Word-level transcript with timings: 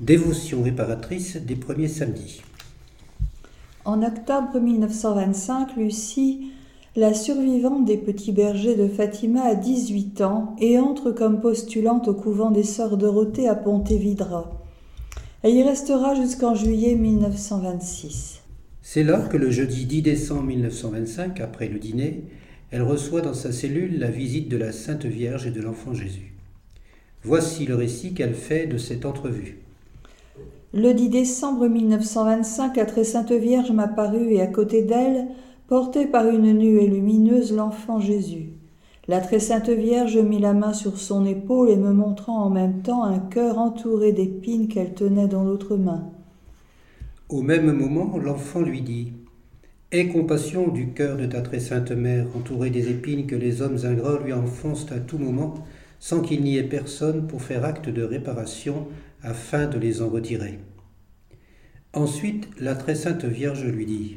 Dévotion 0.00 0.64
réparatrice 0.64 1.36
des 1.36 1.54
premiers 1.54 1.86
samedis. 1.86 2.42
En 3.84 4.02
octobre 4.02 4.58
1925, 4.58 5.76
Lucie, 5.76 6.50
la 6.96 7.14
survivante 7.14 7.84
des 7.84 7.96
petits 7.96 8.32
bergers 8.32 8.74
de 8.74 8.88
Fatima, 8.88 9.42
a 9.42 9.54
18 9.54 10.20
ans 10.22 10.56
et 10.58 10.80
entre 10.80 11.12
comme 11.12 11.40
postulante 11.40 12.08
au 12.08 12.14
couvent 12.14 12.50
des 12.50 12.64
Sœurs 12.64 12.96
Dorothée 12.96 13.46
à 13.46 13.54
Pontevedra. 13.54 14.60
Elle 15.44 15.54
y 15.54 15.62
restera 15.62 16.16
jusqu'en 16.16 16.56
juillet 16.56 16.96
1926. 16.96 18.40
C'est 18.82 19.04
là 19.04 19.20
que 19.20 19.36
le 19.36 19.52
jeudi 19.52 19.86
10 19.86 20.02
décembre 20.02 20.42
1925, 20.42 21.40
après 21.40 21.68
le 21.68 21.78
dîner, 21.78 22.24
elle 22.72 22.82
reçoit 22.82 23.20
dans 23.20 23.32
sa 23.32 23.52
cellule 23.52 24.00
la 24.00 24.10
visite 24.10 24.48
de 24.48 24.56
la 24.56 24.72
Sainte 24.72 25.04
Vierge 25.06 25.46
et 25.46 25.52
de 25.52 25.62
l'Enfant 25.62 25.94
Jésus. 25.94 26.34
Voici 27.22 27.64
le 27.64 27.76
récit 27.76 28.12
qu'elle 28.12 28.34
fait 28.34 28.66
de 28.66 28.76
cette 28.76 29.06
entrevue. 29.06 29.63
Le 30.76 30.92
10 30.92 31.08
décembre 31.08 31.68
1925, 31.68 32.76
la 32.76 32.84
très 32.84 33.04
sainte 33.04 33.30
Vierge 33.30 33.70
m'apparut 33.70 34.32
et 34.32 34.40
à 34.40 34.48
côté 34.48 34.82
d'elle, 34.82 35.28
portée 35.68 36.04
par 36.04 36.26
une 36.26 36.52
nuée 36.52 36.88
lumineuse, 36.88 37.54
l'enfant 37.54 38.00
Jésus. 38.00 38.48
La 39.06 39.20
très 39.20 39.38
sainte 39.38 39.68
Vierge 39.68 40.18
mit 40.18 40.40
la 40.40 40.52
main 40.52 40.72
sur 40.72 40.98
son 40.98 41.26
épaule 41.26 41.70
et 41.70 41.76
me 41.76 41.92
montrant 41.92 42.42
en 42.42 42.50
même 42.50 42.82
temps 42.82 43.04
un 43.04 43.20
cœur 43.20 43.58
entouré 43.58 44.10
d'épines 44.10 44.66
qu'elle 44.66 44.94
tenait 44.94 45.28
dans 45.28 45.44
l'autre 45.44 45.76
main. 45.76 46.10
Au 47.28 47.40
même 47.40 47.70
moment, 47.70 48.18
l'enfant 48.18 48.60
lui 48.60 48.82
dit 48.82 49.12
Aie 49.92 50.08
compassion 50.08 50.66
du 50.66 50.88
cœur 50.88 51.16
de 51.16 51.26
ta 51.26 51.40
très 51.40 51.60
sainte 51.60 51.92
mère, 51.92 52.26
entouré 52.36 52.70
des 52.70 52.90
épines 52.90 53.28
que 53.28 53.36
les 53.36 53.62
hommes 53.62 53.78
ingrats 53.84 54.18
lui 54.24 54.32
enfoncent 54.32 54.90
à 54.90 54.98
tout 54.98 55.18
moment, 55.18 55.54
sans 56.00 56.20
qu'il 56.20 56.42
n'y 56.42 56.58
ait 56.58 56.64
personne 56.64 57.28
pour 57.28 57.42
faire 57.42 57.64
acte 57.64 57.88
de 57.88 58.02
réparation 58.02 58.88
afin 59.22 59.66
de 59.66 59.78
les 59.78 60.02
en 60.02 60.08
retirer. 60.08 60.58
Ensuite, 61.94 62.48
la 62.60 62.74
très 62.74 62.96
sainte 62.96 63.24
Vierge 63.24 63.64
lui 63.64 63.86
dit 63.86 64.16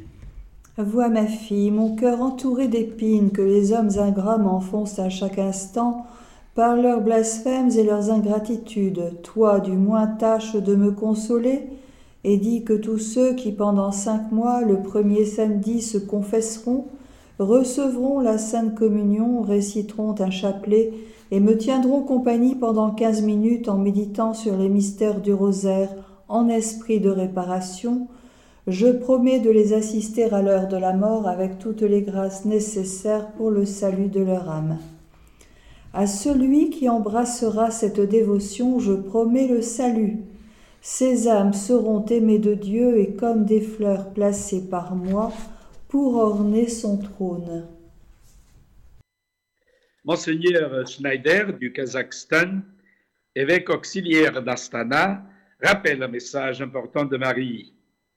Vois 0.79 1.09
ma 1.09 1.27
fille, 1.27 1.69
mon 1.69 1.95
cœur 1.95 2.21
entouré 2.21 2.67
d'épines 2.67 3.29
que 3.29 3.43
les 3.43 3.71
hommes 3.71 3.91
ingrats 3.99 4.39
m'enfoncent 4.39 4.97
à 4.97 5.09
chaque 5.09 5.37
instant 5.37 6.07
par 6.55 6.75
leurs 6.75 7.01
blasphèmes 7.01 7.69
et 7.69 7.83
leurs 7.83 8.09
ingratitudes. 8.09 9.21
Toi, 9.21 9.59
du 9.59 9.73
moins, 9.73 10.07
tâche 10.07 10.55
de 10.55 10.73
me 10.73 10.91
consoler 10.91 11.67
et 12.23 12.37
dis 12.37 12.63
que 12.63 12.73
tous 12.73 12.97
ceux 12.97 13.35
qui, 13.35 13.51
pendant 13.51 13.91
cinq 13.91 14.31
mois, 14.31 14.63
le 14.63 14.81
premier 14.81 15.25
samedi, 15.25 15.83
se 15.83 15.99
confesseront, 15.99 16.85
recevront 17.37 18.19
la 18.19 18.39
Sainte 18.39 18.73
Communion, 18.73 19.41
réciteront 19.41 20.15
un 20.17 20.31
chapelet 20.31 20.93
et 21.29 21.39
me 21.39 21.55
tiendront 21.55 22.01
compagnie 22.01 22.55
pendant 22.55 22.89
quinze 22.89 23.21
minutes 23.21 23.69
en 23.69 23.77
méditant 23.77 24.33
sur 24.33 24.57
les 24.57 24.69
mystères 24.69 25.21
du 25.21 25.31
rosaire 25.31 25.89
en 26.27 26.49
esprit 26.49 26.99
de 26.99 27.09
réparation, 27.09 28.07
je 28.67 28.87
promets 28.87 29.39
de 29.39 29.49
les 29.49 29.73
assister 29.73 30.25
à 30.25 30.41
l'heure 30.41 30.67
de 30.67 30.75
la 30.75 30.93
mort 30.93 31.27
avec 31.27 31.57
toutes 31.57 31.83
les 31.83 32.01
grâces 32.01 32.43
nécessaires 32.43 33.31
pour 33.33 33.49
le 33.49 33.65
salut 33.65 34.09
de 34.09 34.21
leur 34.21 34.49
âme. 34.49 34.77
À 35.93 36.05
celui 36.05 36.69
qui 36.69 36.89
embrassera 36.89 37.71
cette 37.71 38.01
dévotion, 38.01 38.79
je 38.79 38.93
promets 38.93 39.47
le 39.47 39.61
salut. 39.61 40.17
Ces 40.81 41.27
âmes 41.27 41.53
seront 41.53 42.05
aimées 42.05 42.39
de 42.39 42.53
Dieu 42.53 42.99
et 42.99 43.13
comme 43.13 43.45
des 43.45 43.61
fleurs 43.61 44.11
placées 44.13 44.67
par 44.69 44.95
moi 44.95 45.31
pour 45.87 46.17
orner 46.17 46.67
son 46.67 46.97
trône. 46.97 47.65
Monseigneur 50.03 50.87
Schneider 50.87 51.53
du 51.57 51.73
Kazakhstan, 51.73 52.59
évêque 53.35 53.69
auxiliaire 53.69 54.41
d'Astana, 54.43 55.23
rappelle 55.61 56.03
un 56.03 56.07
message 56.07 56.61
important 56.61 57.05
de 57.05 57.17
Marie. 57.17 57.73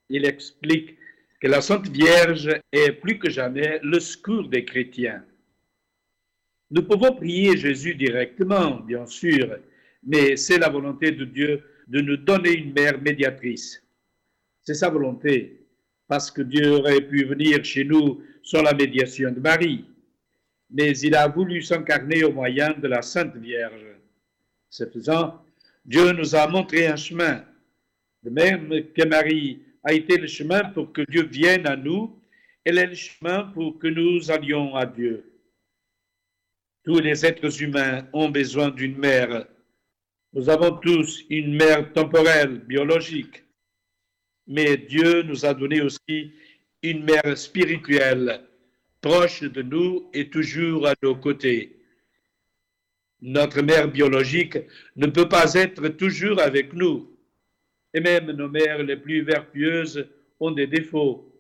Il 0.09 0.25
explique 0.25 0.97
que 1.41 1.49
la 1.49 1.61
Sainte 1.61 1.89
Vierge 1.89 2.51
est 2.73 2.93
plus 2.93 3.19
que 3.19 3.31
jamais 3.31 3.81
le 3.83 4.01
secours 4.01 4.49
des 4.49 4.65
chrétiens. 4.65 5.25
Nous 6.71 6.83
pouvons 6.83 7.15
prier 7.15 7.57
Jésus 7.57 7.95
directement, 7.95 8.81
bien 8.81 9.07
sûr, 9.07 9.57
mais 10.03 10.37
c'est 10.37 10.59
la 10.59 10.69
volonté 10.69 11.11
de 11.11 11.25
Dieu 11.25 11.63
de 11.89 12.01
nous 12.01 12.17
donner 12.17 12.53
une 12.53 12.73
mère 12.73 13.01
médiatrice. 13.01 13.83
C'est 14.63 14.75
sa 14.75 14.91
volonté, 14.91 15.67
parce 16.07 16.31
que 16.31 16.43
Dieu 16.43 16.71
aurait 16.71 17.01
pu 17.01 17.25
venir 17.25 17.65
chez 17.65 17.85
nous 17.85 18.23
sans 18.43 18.63
la 18.63 18.75
médiation 18.75 19.33
de 19.33 19.41
Marie 19.41 19.85
mais 20.71 20.97
il 20.99 21.15
a 21.15 21.27
voulu 21.27 21.63
s'incarner 21.63 22.25
au 22.25 22.33
moyen 22.33 22.73
de 22.73 22.87
la 22.87 23.03
Sainte 23.03 23.37
Vierge. 23.37 23.87
Ce 24.69 24.87
faisant, 24.87 25.43
Dieu 25.85 26.13
nous 26.13 26.35
a 26.35 26.47
montré 26.47 26.87
un 26.87 26.97
chemin, 26.97 27.45
de 28.23 28.31
même 28.31 28.69
que 28.93 29.07
Marie 29.07 29.63
a 29.83 29.93
été 29.93 30.19
le 30.19 30.27
chemin 30.27 30.65
pour 30.71 30.93
que 30.93 31.03
Dieu 31.09 31.25
vienne 31.25 31.67
à 31.67 31.77
nous, 31.77 32.21
elle 32.65 32.79
est 32.79 32.87
le 32.87 32.95
chemin 32.95 33.45
pour 33.55 33.79
que 33.79 33.89
nous 33.89 34.31
allions 34.31 34.77
à 34.77 34.85
Dieu. 34.85 35.25
Tous 36.85 36.99
les 36.99 37.25
êtres 37.25 37.63
humains 37.63 38.07
ont 38.13 38.29
besoin 38.29 38.71
d'une 38.71 38.97
mère. 38.97 39.47
Nous 40.33 40.49
avons 40.49 40.77
tous 40.77 41.25
une 41.31 41.57
mère 41.57 41.93
temporelle, 41.93 42.59
biologique, 42.61 43.43
mais 44.47 44.77
Dieu 44.77 45.23
nous 45.23 45.45
a 45.45 45.55
donné 45.55 45.81
aussi 45.81 46.33
une 46.83 47.05
mère 47.05 47.37
spirituelle, 47.37 48.43
proche 49.01 49.43
de 49.43 49.63
nous 49.63 50.11
et 50.13 50.29
toujours 50.29 50.87
à 50.87 50.95
nos 51.03 51.17
côtés. 51.17 51.80
Notre 53.23 53.61
mère 53.61 53.89
biologique 53.89 54.59
ne 54.97 55.07
peut 55.07 55.29
pas 55.29 55.55
être 55.55 55.89
toujours 55.89 56.41
avec 56.41 56.73
nous, 56.73 57.17
et 57.93 58.01
même 58.01 58.31
nos 58.31 58.49
mères 58.49 58.83
les 58.83 58.97
plus 58.97 59.23
vertueuses 59.23 60.09
ont 60.39 60.53
des 60.53 60.67
défauts. 60.67 61.31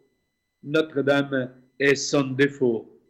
Notre-Dame 0.62 1.54
est 1.78 1.94
sans 1.94 2.24
défaut. 2.24 3.00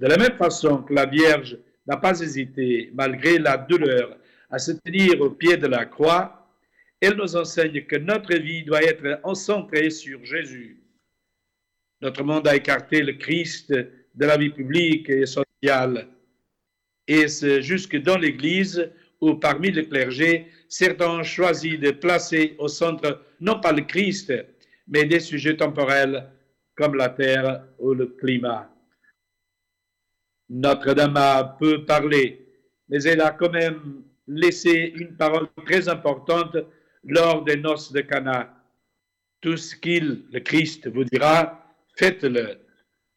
De 0.00 0.06
la 0.06 0.16
même 0.16 0.36
façon 0.36 0.82
que 0.82 0.94
la 0.94 1.06
Vierge 1.06 1.58
n'a 1.86 1.96
pas 1.96 2.18
hésité, 2.20 2.90
malgré 2.94 3.38
la 3.38 3.56
douleur, 3.58 4.16
à 4.50 4.58
se 4.58 4.72
tenir 4.72 5.20
au 5.20 5.30
pied 5.30 5.56
de 5.56 5.66
la 5.66 5.84
croix, 5.84 6.48
elle 7.00 7.16
nous 7.16 7.36
enseigne 7.36 7.84
que 7.84 7.96
notre 7.96 8.34
vie 8.34 8.62
doit 8.62 8.82
être 8.82 9.20
centrée 9.34 9.90
sur 9.90 10.24
Jésus. 10.24 10.82
Notre 12.00 12.22
monde 12.22 12.46
a 12.48 12.56
écarté 12.56 13.02
le 13.02 13.14
Christ 13.14 13.72
de 13.72 14.24
la 14.24 14.36
vie 14.36 14.50
publique 14.50 15.08
et 15.10 15.26
sociale. 15.26 16.08
Et 17.14 17.26
jusque 17.60 17.98
dans 17.98 18.16
l'Église 18.16 18.90
où 19.20 19.34
parmi 19.34 19.70
le 19.70 19.82
clergé, 19.82 20.46
certains 20.66 21.10
ont 21.10 21.22
choisi 21.22 21.76
de 21.76 21.90
placer 21.90 22.56
au 22.58 22.68
centre 22.68 23.22
non 23.38 23.60
pas 23.60 23.72
le 23.72 23.82
Christ, 23.82 24.32
mais 24.88 25.04
des 25.04 25.20
sujets 25.20 25.58
temporels 25.58 26.26
comme 26.74 26.94
la 26.94 27.10
terre 27.10 27.64
ou 27.78 27.92
le 27.92 28.06
climat. 28.06 28.74
Notre-Dame 30.48 31.18
a 31.18 31.44
peu 31.60 31.84
parlé, 31.84 32.46
mais 32.88 33.02
elle 33.02 33.20
a 33.20 33.32
quand 33.32 33.52
même 33.52 34.04
laissé 34.26 34.94
une 34.96 35.14
parole 35.14 35.48
très 35.66 35.90
importante 35.90 36.56
lors 37.04 37.44
des 37.44 37.56
noces 37.56 37.92
de 37.92 38.00
Cana. 38.00 38.58
Tout 39.42 39.58
ce 39.58 39.76
qu'il, 39.76 40.22
le 40.32 40.40
Christ, 40.40 40.88
vous 40.88 41.04
dira, 41.04 41.62
faites-le. 41.98 42.58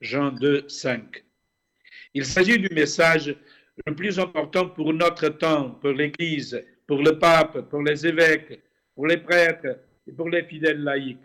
Jean 0.02 0.32
2, 0.32 0.68
5. 0.68 1.24
Il 2.14 2.26
s'agit 2.26 2.58
du 2.58 2.74
message 2.74 3.36
le 3.86 3.96
plus 3.96 4.20
important 4.20 4.70
pour 4.70 4.94
notre 4.94 5.30
temps, 5.30 5.72
pour 5.72 5.92
l'Église, 5.92 6.64
pour 6.88 7.02
le 7.02 7.20
pape, 7.20 7.70
pour 7.70 7.82
les 7.82 8.06
évêques, 8.08 8.62
pour 8.94 9.08
les 9.08 9.18
prêtres 9.18 9.80
et 10.08 10.12
pour 10.12 10.30
les 10.30 10.44
fidèles 10.44 10.82
laïcs. 10.82 11.18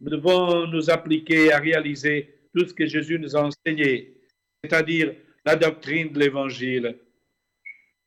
Nous 0.00 0.10
devons 0.10 0.66
nous 0.66 0.88
appliquer 0.88 1.52
à 1.52 1.58
réaliser 1.58 2.34
tout 2.54 2.66
ce 2.66 2.72
que 2.72 2.86
Jésus 2.86 3.18
nous 3.18 3.36
a 3.36 3.42
enseigné, 3.42 4.14
c'est-à-dire 4.62 5.14
la 5.44 5.56
doctrine 5.56 6.12
de 6.12 6.18
l'Évangile. 6.18 6.98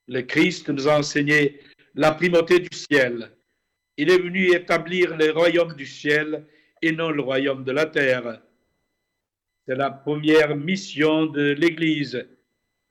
Le 0.07 0.22
Christ 0.22 0.69
nous 0.69 0.88
a 0.88 0.97
enseigné 0.97 1.59
la 1.95 2.12
primauté 2.12 2.59
du 2.59 2.75
ciel. 2.75 3.31
Il 3.95 4.09
est 4.09 4.18
venu 4.18 4.54
établir 4.54 5.15
le 5.15 5.31
royaume 5.31 5.75
du 5.75 5.86
ciel 5.86 6.45
et 6.81 6.92
non 6.92 7.12
le 7.12 7.21
royaume 7.21 7.63
de 7.63 7.71
la 7.71 7.86
terre. 7.86 8.42
C'est 9.65 9.75
la 9.75 9.92
première 9.92 10.56
mission 10.57 11.27
de 11.27 11.51
l'Église, 11.51 12.27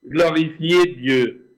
glorifier 0.07 0.95
Dieu, 0.97 1.57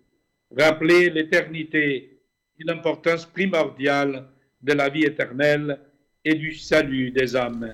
rappeler 0.55 1.09
l'éternité 1.09 2.19
et 2.59 2.63
l'importance 2.63 3.25
primordiale 3.25 4.27
de 4.61 4.73
la 4.73 4.89
vie 4.89 5.03
éternelle 5.03 5.79
et 6.23 6.35
du 6.35 6.53
salut 6.53 7.11
des 7.11 7.35
âmes. 7.35 7.73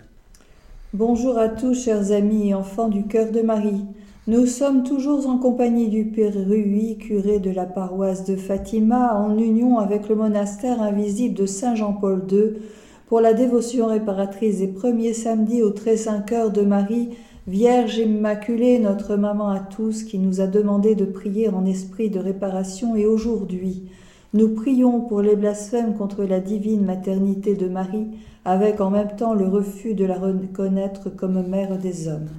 Bonjour 0.93 1.37
à 1.37 1.49
tous, 1.49 1.85
chers 1.85 2.11
amis 2.11 2.49
et 2.49 2.53
enfants 2.53 2.89
du 2.89 3.07
cœur 3.07 3.31
de 3.31 3.41
Marie. 3.41 3.85
Nous 4.27 4.45
sommes 4.45 4.83
toujours 4.83 5.27
en 5.27 5.37
compagnie 5.37 5.89
du 5.89 6.05
Père 6.05 6.33
Rui, 6.33 6.97
curé 6.97 7.39
de 7.39 7.49
la 7.49 7.65
paroisse 7.65 8.25
de 8.25 8.35
Fatima, 8.35 9.15
en 9.15 9.37
union 9.37 9.79
avec 9.79 10.09
le 10.09 10.15
monastère 10.15 10.81
invisible 10.81 11.35
de 11.35 11.45
Saint 11.45 11.75
Jean-Paul 11.75 12.27
II, 12.31 12.61
pour 13.07 13.19
la 13.19 13.33
dévotion 13.33 13.87
réparatrice 13.87 14.59
des 14.59 14.67
premiers 14.67 15.13
samedis 15.13 15.63
au 15.63 15.71
très 15.71 15.97
saint 15.97 16.21
cœur 16.21 16.51
de 16.51 16.61
Marie, 16.61 17.09
Vierge 17.51 17.97
Immaculée, 17.97 18.79
notre 18.79 19.17
maman 19.17 19.49
à 19.49 19.59
tous, 19.59 20.03
qui 20.03 20.19
nous 20.19 20.39
a 20.39 20.47
demandé 20.47 20.95
de 20.95 21.03
prier 21.03 21.49
en 21.49 21.65
esprit 21.65 22.09
de 22.09 22.17
réparation 22.17 22.95
et 22.95 23.05
aujourd'hui, 23.05 23.89
Nous 24.33 24.55
prions 24.55 25.01
pour 25.01 25.21
les 25.21 25.35
blasphèmes 25.35 25.97
contre 25.97 26.23
la 26.23 26.39
divine 26.39 26.85
maternité 26.85 27.55
de 27.55 27.67
Marie, 27.67 28.07
avec 28.45 28.79
en 28.79 28.89
même 28.89 29.17
temps 29.17 29.33
le 29.33 29.49
refus 29.49 29.95
de 29.95 30.05
la 30.05 30.17
reconnaître 30.17 31.09
comme 31.09 31.45
mère 31.45 31.77
des 31.77 32.07
hommes. 32.07 32.29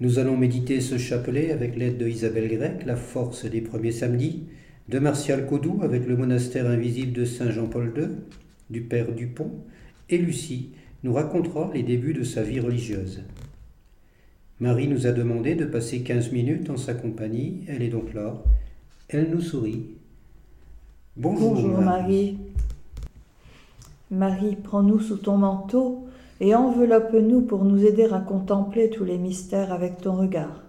Nous 0.00 0.18
allons 0.18 0.36
méditer 0.36 0.80
ce 0.80 0.98
chapelet 0.98 1.52
avec 1.52 1.76
l'aide 1.76 1.96
de 1.96 2.08
Isabelle 2.08 2.48
Grec, 2.48 2.84
la 2.84 2.96
force 2.96 3.44
des 3.44 3.60
premiers 3.60 3.92
samedis, 3.92 4.46
de 4.88 4.98
Martial 4.98 5.46
Codou 5.46 5.78
avec 5.84 6.08
le 6.08 6.16
monastère 6.16 6.66
invisible 6.68 7.12
de 7.12 7.24
Saint 7.24 7.52
Jean-Paul 7.52 7.92
II, 7.96 8.08
du 8.68 8.80
Père 8.80 9.12
Dupont, 9.12 9.52
et 10.08 10.18
Lucie 10.18 10.70
nous 11.04 11.12
racontera 11.12 11.70
les 11.72 11.84
débuts 11.84 12.14
de 12.14 12.24
sa 12.24 12.42
vie 12.42 12.58
religieuse. 12.58 13.22
Marie 14.60 14.88
nous 14.88 15.06
a 15.06 15.12
demandé 15.12 15.54
de 15.54 15.64
passer 15.64 16.02
15 16.02 16.32
minutes 16.32 16.68
en 16.68 16.76
sa 16.76 16.92
compagnie, 16.92 17.64
elle 17.66 17.82
est 17.82 17.88
donc 17.88 18.12
là, 18.12 18.34
elle 19.08 19.30
nous 19.30 19.40
sourit. 19.40 19.86
Bonjour, 21.16 21.56
Marie. 21.80 22.36
Marie, 24.10 24.56
prends-nous 24.56 25.00
sous 25.00 25.16
ton 25.16 25.38
manteau 25.38 26.06
et 26.40 26.54
enveloppe-nous 26.54 27.40
pour 27.40 27.64
nous 27.64 27.86
aider 27.86 28.04
à 28.12 28.18
contempler 28.20 28.90
tous 28.90 29.04
les 29.04 29.16
mystères 29.16 29.72
avec 29.72 30.02
ton 30.02 30.16
regard. 30.16 30.62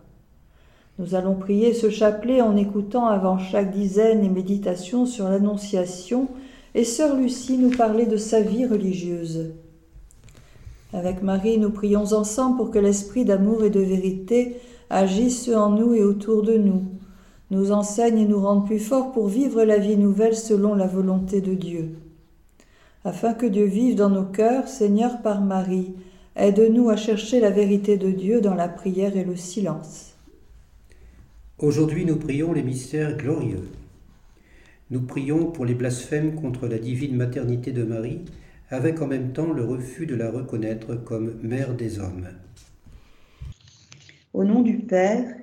Nous 0.98 1.14
allons 1.14 1.36
prier 1.36 1.74
ce 1.74 1.90
chapelet 1.90 2.40
en 2.40 2.56
écoutant 2.56 3.08
avant 3.08 3.40
chaque 3.40 3.72
dizaine 3.72 4.22
les 4.22 4.30
méditations 4.30 5.06
sur 5.06 5.28
l'Annonciation 5.28 6.30
et 6.76 6.86
sœur 6.86 7.18
Lucie 7.18 7.58
nous 7.58 7.72
parlait 7.72 8.06
de 8.06 8.18
sa 8.18 8.40
vie 8.40 8.66
religieuse. 8.66 9.52
Avec 10.94 11.24
Marie, 11.24 11.58
nous 11.58 11.72
prions 11.72 12.14
ensemble 12.14 12.58
pour 12.58 12.72
que 12.72 12.80
l'esprit 12.80 13.24
d'amour 13.24 13.64
et 13.64 13.70
de 13.70 13.80
vérité 13.80 14.58
agisse 14.90 15.48
en 15.50 15.70
nous 15.70 15.94
et 15.94 16.04
autour 16.04 16.44
de 16.44 16.58
nous, 16.58 16.84
nous 17.50 17.72
enseigne 17.72 18.20
et 18.20 18.26
nous 18.26 18.40
rende 18.40 18.66
plus 18.66 18.80
forts 18.80 19.12
pour 19.12 19.28
vivre 19.28 19.64
la 19.64 19.78
vie 19.78 19.98
nouvelle 19.98 20.36
selon 20.36 20.76
la 20.76 20.88
volonté 20.88 21.42
de 21.42 21.54
Dieu. 21.54 21.90
Afin 23.04 23.34
que 23.34 23.46
Dieu 23.46 23.66
vive 23.66 23.96
dans 23.96 24.10
nos 24.10 24.26
cœurs, 24.26 24.68
Seigneur 24.68 25.22
par 25.22 25.42
Marie, 25.42 25.94
aide-nous 26.36 26.90
à 26.90 26.96
chercher 26.96 27.40
la 27.40 27.50
vérité 27.50 27.98
de 27.98 28.12
Dieu 28.12 28.42
dans 28.42 28.54
la 28.54 28.68
prière 28.68 29.18
et 29.18 29.24
le 29.24 29.36
silence. 29.36 30.14
Aujourd'hui, 31.58 32.06
nous 32.06 32.18
prions 32.18 32.54
les 32.54 32.64
mystères 32.64 33.18
glorieux. 33.18 33.70
Nous 34.90 35.02
prions 35.02 35.46
pour 35.46 35.66
les 35.66 35.74
blasphèmes 35.74 36.36
contre 36.36 36.68
la 36.68 36.78
divine 36.78 37.16
maternité 37.16 37.72
de 37.72 37.84
Marie, 37.84 38.22
avec 38.72 39.02
en 39.02 39.08
même 39.08 39.34
temps 39.34 39.52
le 39.52 39.66
refus 39.66 40.06
de 40.06 40.16
la 40.16 40.32
reconnaître 40.32 40.96
comme 40.96 41.38
mère 41.44 41.76
des 41.76 42.00
hommes. 42.00 42.30
Au 44.34 44.46
nom 44.46 44.62
du 44.62 44.80
Père 44.80 45.36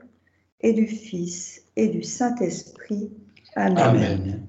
et 0.63 0.73
du 0.73 0.87
Fils 0.87 1.63
et 1.77 1.89
du 1.89 2.03
Saint-Esprit. 2.03 3.11
Amen. 3.55 3.79
Amen. 3.79 4.43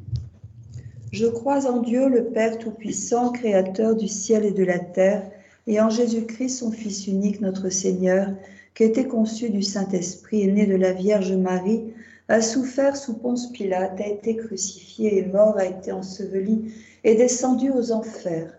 Je 1.11 1.25
crois 1.25 1.69
en 1.69 1.81
Dieu, 1.81 2.07
le 2.07 2.25
Père 2.25 2.57
Tout-Puissant, 2.57 3.31
Créateur 3.31 3.95
du 3.95 4.07
ciel 4.07 4.45
et 4.45 4.51
de 4.51 4.63
la 4.63 4.79
terre, 4.79 5.29
et 5.67 5.81
en 5.81 5.89
Jésus-Christ, 5.89 6.59
son 6.59 6.71
Fils 6.71 7.07
unique, 7.07 7.41
notre 7.41 7.69
Seigneur, 7.69 8.29
qui 8.75 8.83
était 8.83 9.07
conçu 9.07 9.49
du 9.49 9.61
Saint-Esprit, 9.61 10.43
est 10.43 10.51
né 10.51 10.65
de 10.65 10.75
la 10.75 10.93
Vierge 10.93 11.33
Marie, 11.33 11.93
a 12.27 12.41
souffert 12.41 12.95
sous 12.95 13.15
Ponce 13.15 13.51
Pilate, 13.51 13.99
a 13.99 14.07
été 14.07 14.35
crucifié 14.35 15.17
et 15.17 15.25
mort, 15.25 15.57
a 15.57 15.65
été 15.65 15.91
enseveli 15.91 16.71
et 17.03 17.15
descendu 17.15 17.71
aux 17.71 17.91
enfers. 17.91 18.58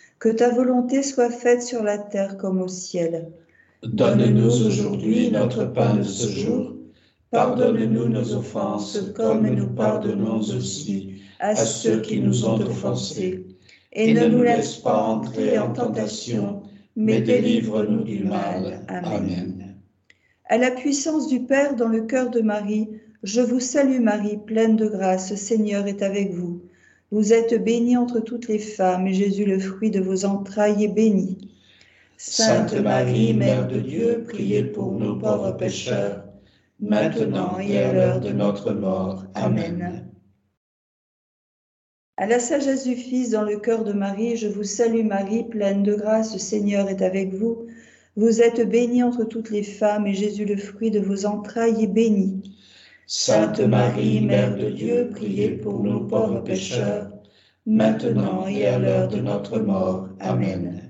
que 0.21 0.29
ta 0.29 0.51
volonté 0.51 1.01
soit 1.01 1.31
faite 1.31 1.63
sur 1.63 1.81
la 1.81 1.97
terre 1.97 2.37
comme 2.37 2.61
au 2.61 2.67
ciel. 2.67 3.31
Donne-nous 3.81 4.67
aujourd'hui 4.67 5.31
notre 5.31 5.65
pain 5.65 5.95
de 5.95 6.03
ce 6.03 6.29
jour. 6.29 6.75
Pardonne-nous 7.31 8.07
nos 8.07 8.35
offenses, 8.35 9.01
comme 9.15 9.49
nous 9.49 9.69
pardonnons 9.69 10.37
aussi 10.37 11.23
à 11.39 11.55
ceux 11.55 12.01
qui 12.01 12.21
nous 12.21 12.45
ont 12.45 12.61
offensés. 12.61 13.47
Et 13.93 14.13
ne 14.13 14.27
nous 14.27 14.43
laisse 14.43 14.75
pas 14.75 15.01
entrer 15.01 15.57
en 15.57 15.73
tentation, 15.73 16.61
mais 16.95 17.21
délivre-nous 17.21 18.03
du 18.03 18.23
mal. 18.23 18.85
Amen. 18.89 19.75
À 20.45 20.57
la 20.59 20.69
puissance 20.69 21.27
du 21.29 21.39
Père 21.39 21.75
dans 21.75 21.87
le 21.87 22.01
cœur 22.01 22.29
de 22.29 22.41
Marie, 22.41 22.89
je 23.23 23.41
vous 23.41 23.59
salue 23.59 23.99
Marie, 23.99 24.37
pleine 24.37 24.75
de 24.75 24.87
grâce, 24.87 25.33
Seigneur 25.33 25.87
est 25.87 26.03
avec 26.03 26.31
vous. 26.31 26.61
Vous 27.11 27.33
êtes 27.33 27.61
bénie 27.61 27.97
entre 27.97 28.21
toutes 28.21 28.47
les 28.47 28.59
femmes, 28.59 29.05
et 29.05 29.13
Jésus, 29.13 29.43
le 29.43 29.59
fruit 29.59 29.91
de 29.91 29.99
vos 29.99 30.23
entrailles, 30.23 30.85
est 30.85 30.93
béni. 30.93 31.37
Sainte 32.15 32.73
Marie, 32.73 33.33
Mère 33.33 33.67
de 33.67 33.79
Dieu, 33.79 34.23
priez 34.27 34.63
pour 34.63 34.93
nous 34.93 35.19
pauvres 35.19 35.51
pécheurs, 35.51 36.23
maintenant 36.79 37.59
et 37.59 37.79
à 37.79 37.91
l'heure 37.91 38.19
de 38.21 38.29
notre 38.29 38.71
mort. 38.71 39.25
Amen. 39.33 40.07
À 42.15 42.27
la 42.27 42.39
sagesse 42.39 42.85
du 42.85 42.95
Fils 42.95 43.31
dans 43.31 43.41
le 43.41 43.57
cœur 43.57 43.83
de 43.83 43.93
Marie, 43.93 44.37
je 44.37 44.47
vous 44.47 44.63
salue 44.63 45.03
Marie, 45.03 45.43
pleine 45.43 45.83
de 45.83 45.95
grâce, 45.95 46.31
le 46.31 46.39
Seigneur 46.39 46.87
est 46.87 47.01
avec 47.01 47.33
vous. 47.33 47.67
Vous 48.15 48.41
êtes 48.41 48.69
bénie 48.69 49.03
entre 49.03 49.25
toutes 49.25 49.49
les 49.49 49.63
femmes, 49.63 50.07
et 50.07 50.13
Jésus, 50.13 50.45
le 50.45 50.57
fruit 50.57 50.91
de 50.91 50.99
vos 50.99 51.25
entrailles, 51.25 51.83
est 51.83 51.87
béni. 51.87 52.55
Sainte 53.13 53.59
Marie, 53.59 54.21
Mère 54.21 54.55
de 54.55 54.69
Dieu, 54.69 55.09
priez 55.11 55.49
pour 55.49 55.83
nous 55.83 56.07
pauvres 56.07 56.39
pécheurs, 56.39 57.11
maintenant 57.65 58.47
et 58.47 58.65
à 58.65 58.79
l'heure 58.79 59.09
de 59.09 59.17
notre 59.17 59.59
mort. 59.59 60.07
Amen. 60.21 60.81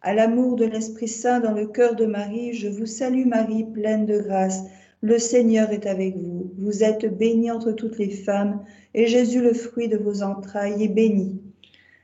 À 0.00 0.12
l'amour 0.12 0.56
de 0.56 0.64
l'Esprit 0.64 1.06
Saint 1.06 1.38
dans 1.38 1.52
le 1.52 1.66
cœur 1.66 1.94
de 1.94 2.04
Marie, 2.04 2.52
je 2.52 2.66
vous 2.66 2.86
salue 2.86 3.28
Marie, 3.28 3.62
pleine 3.62 4.06
de 4.06 4.18
grâce. 4.18 4.64
Le 5.02 5.20
Seigneur 5.20 5.70
est 5.70 5.86
avec 5.86 6.16
vous. 6.16 6.52
Vous 6.58 6.82
êtes 6.82 7.16
bénie 7.16 7.52
entre 7.52 7.70
toutes 7.70 7.98
les 7.98 8.10
femmes, 8.10 8.64
et 8.92 9.06
Jésus, 9.06 9.40
le 9.40 9.54
fruit 9.54 9.86
de 9.86 9.98
vos 9.98 10.24
entrailles, 10.24 10.82
est 10.82 10.88
béni. 10.88 11.40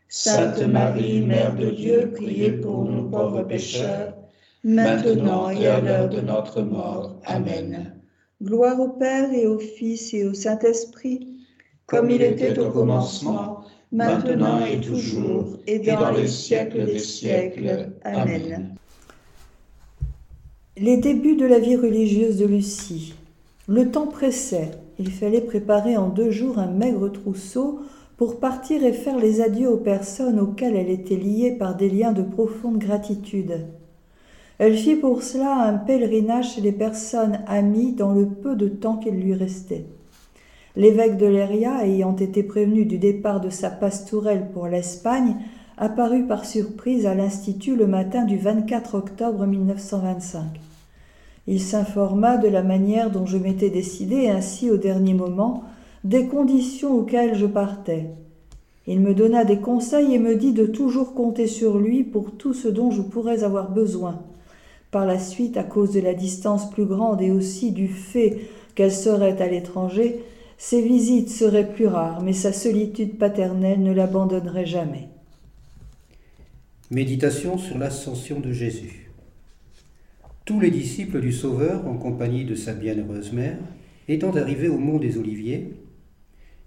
Sainte 0.06 0.62
Marie, 0.68 1.22
Mère 1.22 1.56
de 1.56 1.70
Dieu, 1.70 2.12
priez 2.14 2.52
pour 2.52 2.84
nous 2.84 3.10
pauvres 3.10 3.42
pécheurs, 3.42 4.14
maintenant 4.62 5.50
et 5.50 5.66
à 5.66 5.80
l'heure 5.80 6.08
de 6.08 6.20
notre 6.20 6.62
mort. 6.62 7.20
Amen. 7.24 7.97
Gloire 8.40 8.78
au 8.78 8.88
Père 8.90 9.32
et 9.32 9.46
au 9.46 9.58
Fils 9.58 10.14
et 10.14 10.24
au 10.24 10.32
Saint-Esprit, 10.32 11.38
Comme 11.86 12.08
il 12.10 12.22
était 12.22 12.56
au 12.58 12.70
commencement, 12.70 13.64
maintenant 13.90 14.64
et 14.64 14.80
toujours, 14.80 15.58
et 15.66 15.80
dans 15.80 16.12
les 16.12 16.28
siècles 16.28 16.86
des 16.86 17.00
siècles. 17.00 17.90
Amen. 18.04 18.76
Les 20.76 20.96
débuts 20.98 21.34
de 21.34 21.46
la 21.46 21.58
vie 21.58 21.74
religieuse 21.74 22.38
de 22.38 22.46
Lucie. 22.46 23.14
Le 23.66 23.90
temps 23.90 24.06
pressait. 24.06 24.70
Il 25.00 25.10
fallait 25.10 25.40
préparer 25.40 25.96
en 25.96 26.08
deux 26.08 26.30
jours 26.30 26.58
un 26.58 26.68
maigre 26.68 27.08
trousseau 27.08 27.80
pour 28.16 28.38
partir 28.38 28.84
et 28.84 28.92
faire 28.92 29.18
les 29.18 29.40
adieux 29.40 29.68
aux 29.68 29.78
personnes 29.78 30.38
auxquelles 30.38 30.76
elle 30.76 30.90
était 30.90 31.16
liée 31.16 31.56
par 31.58 31.76
des 31.76 31.90
liens 31.90 32.12
de 32.12 32.22
profonde 32.22 32.78
gratitude. 32.78 33.66
Elle 34.58 34.76
fit 34.76 34.96
pour 34.96 35.22
cela 35.22 35.54
un 35.54 35.74
pèlerinage 35.74 36.54
chez 36.54 36.60
les 36.60 36.72
personnes 36.72 37.38
amies 37.46 37.92
dans 37.92 38.12
le 38.12 38.26
peu 38.26 38.56
de 38.56 38.66
temps 38.66 38.96
qu'il 38.96 39.14
lui 39.14 39.32
restait. 39.32 39.86
L'évêque 40.74 41.16
de 41.16 41.26
Léria, 41.26 41.86
ayant 41.86 42.16
été 42.16 42.42
prévenu 42.42 42.84
du 42.84 42.98
départ 42.98 43.40
de 43.40 43.50
sa 43.50 43.70
pastourelle 43.70 44.48
pour 44.52 44.66
l'Espagne, 44.66 45.36
apparut 45.76 46.24
par 46.24 46.44
surprise 46.44 47.06
à 47.06 47.14
l'Institut 47.14 47.76
le 47.76 47.86
matin 47.86 48.24
du 48.24 48.36
24 48.36 48.96
octobre 48.96 49.46
1925. 49.46 50.42
Il 51.46 51.60
s'informa 51.60 52.36
de 52.36 52.48
la 52.48 52.64
manière 52.64 53.12
dont 53.12 53.26
je 53.26 53.38
m'étais 53.38 53.70
décidé 53.70 54.28
ainsi 54.28 54.70
au 54.72 54.76
dernier 54.76 55.14
moment, 55.14 55.62
des 56.02 56.26
conditions 56.26 56.94
auxquelles 56.96 57.36
je 57.36 57.46
partais. 57.46 58.10
Il 58.88 59.00
me 59.00 59.14
donna 59.14 59.44
des 59.44 59.58
conseils 59.58 60.14
et 60.14 60.18
me 60.18 60.34
dit 60.34 60.52
de 60.52 60.66
toujours 60.66 61.14
compter 61.14 61.46
sur 61.46 61.78
lui 61.78 62.02
pour 62.02 62.32
tout 62.32 62.54
ce 62.54 62.66
dont 62.66 62.90
je 62.90 63.02
pourrais 63.02 63.44
avoir 63.44 63.70
besoin. 63.70 64.20
Par 64.90 65.04
la 65.04 65.18
suite, 65.18 65.56
à 65.56 65.64
cause 65.64 65.92
de 65.92 66.00
la 66.00 66.14
distance 66.14 66.70
plus 66.70 66.86
grande 66.86 67.20
et 67.20 67.30
aussi 67.30 67.72
du 67.72 67.88
fait 67.88 68.38
qu'elle 68.74 68.92
serait 68.92 69.40
à 69.42 69.46
l'étranger, 69.46 70.20
ses 70.56 70.82
visites 70.82 71.30
seraient 71.30 71.68
plus 71.68 71.86
rares, 71.86 72.22
mais 72.22 72.32
sa 72.32 72.52
solitude 72.52 73.18
paternelle 73.18 73.82
ne 73.82 73.92
l'abandonnerait 73.92 74.66
jamais. 74.66 75.08
Méditation 76.90 77.58
sur 77.58 77.76
l'ascension 77.76 78.40
de 78.40 78.50
Jésus. 78.50 79.10
Tous 80.46 80.58
les 80.58 80.70
disciples 80.70 81.20
du 81.20 81.32
Sauveur, 81.32 81.86
en 81.86 81.98
compagnie 81.98 82.46
de 82.46 82.54
sa 82.54 82.72
bienheureuse 82.72 83.32
mère, 83.32 83.58
étant 84.08 84.34
arrivés 84.34 84.70
au 84.70 84.78
mont 84.78 84.98
des 84.98 85.18
Oliviers, 85.18 85.74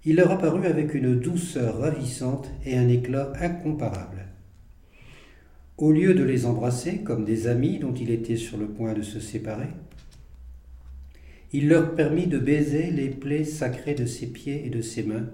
Il 0.04 0.16
leur 0.16 0.30
apparut 0.32 0.66
avec 0.66 0.94
une 0.94 1.18
douceur 1.18 1.78
ravissante 1.78 2.50
et 2.64 2.76
un 2.76 2.88
éclat 2.88 3.32
incomparable. 3.40 4.31
Au 5.82 5.90
lieu 5.90 6.14
de 6.14 6.22
les 6.22 6.46
embrasser 6.46 6.98
comme 6.98 7.24
des 7.24 7.48
amis 7.48 7.80
dont 7.80 7.92
il 7.92 8.12
était 8.12 8.36
sur 8.36 8.56
le 8.56 8.66
point 8.66 8.92
de 8.92 9.02
se 9.02 9.18
séparer, 9.18 9.66
il 11.52 11.66
leur 11.66 11.96
permit 11.96 12.28
de 12.28 12.38
baiser 12.38 12.92
les 12.92 13.08
plaies 13.08 13.42
sacrées 13.42 13.96
de 13.96 14.06
ses 14.06 14.28
pieds 14.28 14.64
et 14.64 14.70
de 14.70 14.80
ses 14.80 15.02
mains, 15.02 15.26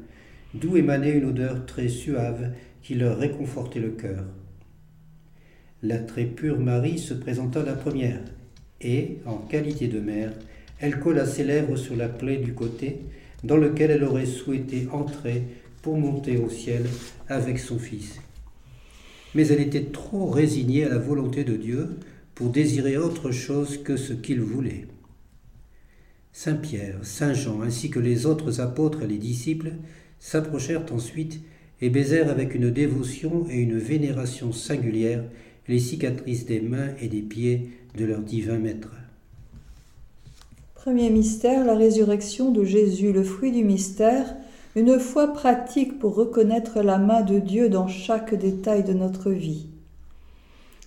d'où 0.54 0.78
émanait 0.78 1.12
une 1.12 1.26
odeur 1.26 1.66
très 1.66 1.88
suave 1.88 2.52
qui 2.82 2.94
leur 2.94 3.18
réconfortait 3.18 3.78
le 3.78 3.90
cœur. 3.90 4.24
La 5.82 5.98
très 5.98 6.24
pure 6.24 6.58
Marie 6.58 6.98
se 6.98 7.12
présenta 7.12 7.62
la 7.62 7.74
première, 7.74 8.22
et, 8.80 9.18
en 9.26 9.36
qualité 9.36 9.86
de 9.86 10.00
mère, 10.00 10.32
elle 10.80 10.98
colla 10.98 11.26
ses 11.26 11.44
lèvres 11.44 11.76
sur 11.76 11.94
la 11.94 12.08
plaie 12.08 12.38
du 12.38 12.54
côté 12.54 13.00
dans 13.44 13.58
lequel 13.58 13.90
elle 13.90 14.04
aurait 14.04 14.24
souhaité 14.24 14.88
entrer 14.92 15.42
pour 15.82 15.98
monter 15.98 16.38
au 16.38 16.48
ciel 16.48 16.86
avec 17.28 17.58
son 17.58 17.78
Fils. 17.78 18.18
Mais 19.34 19.46
elle 19.48 19.60
était 19.60 19.84
trop 19.84 20.30
résignée 20.30 20.84
à 20.84 20.88
la 20.88 20.98
volonté 20.98 21.44
de 21.44 21.56
Dieu 21.56 21.88
pour 22.34 22.50
désirer 22.50 22.96
autre 22.96 23.30
chose 23.30 23.82
que 23.82 23.96
ce 23.96 24.12
qu'il 24.12 24.40
voulait. 24.40 24.86
Saint 26.32 26.54
Pierre, 26.54 26.98
Saint 27.02 27.34
Jean, 27.34 27.62
ainsi 27.62 27.90
que 27.90 27.98
les 27.98 28.26
autres 28.26 28.60
apôtres 28.60 29.02
et 29.02 29.08
les 29.08 29.18
disciples 29.18 29.72
s'approchèrent 30.20 30.92
ensuite 30.92 31.40
et 31.80 31.90
baisèrent 31.90 32.30
avec 32.30 32.54
une 32.54 32.70
dévotion 32.70 33.46
et 33.50 33.56
une 33.56 33.78
vénération 33.78 34.52
singulières 34.52 35.24
les 35.68 35.78
cicatrices 35.78 36.46
des 36.46 36.60
mains 36.60 36.90
et 37.00 37.08
des 37.08 37.20
pieds 37.20 37.70
de 37.96 38.04
leur 38.04 38.20
divin 38.20 38.58
maître. 38.58 38.92
Premier 40.74 41.10
mystère, 41.10 41.64
la 41.66 41.74
résurrection 41.74 42.50
de 42.50 42.64
Jésus, 42.64 43.12
le 43.12 43.22
fruit 43.22 43.52
du 43.52 43.64
mystère, 43.64 44.34
une 44.78 45.00
foi 45.00 45.32
pratique 45.32 45.98
pour 45.98 46.14
reconnaître 46.14 46.82
la 46.82 46.98
main 46.98 47.22
de 47.22 47.40
Dieu 47.40 47.68
dans 47.68 47.88
chaque 47.88 48.32
détail 48.32 48.84
de 48.84 48.92
notre 48.92 49.32
vie. 49.32 49.66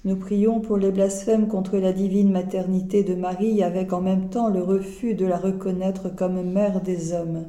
Nous 0.06 0.16
prions 0.16 0.62
pour 0.62 0.78
les 0.78 0.92
blasphèmes 0.92 1.50
contre 1.50 1.78
la 1.78 1.92
divine 1.92 2.32
maternité 2.32 3.04
de 3.04 3.16
Marie 3.16 3.62
avec 3.62 3.92
en 3.92 4.00
même 4.00 4.30
temps 4.30 4.48
le 4.48 4.64
refus 4.64 5.14
de 5.14 5.26
la 5.26 5.38
reconnaître 5.38 6.08
comme 6.08 6.42
mère 6.42 6.80
des 6.80 7.12
hommes. 7.12 7.46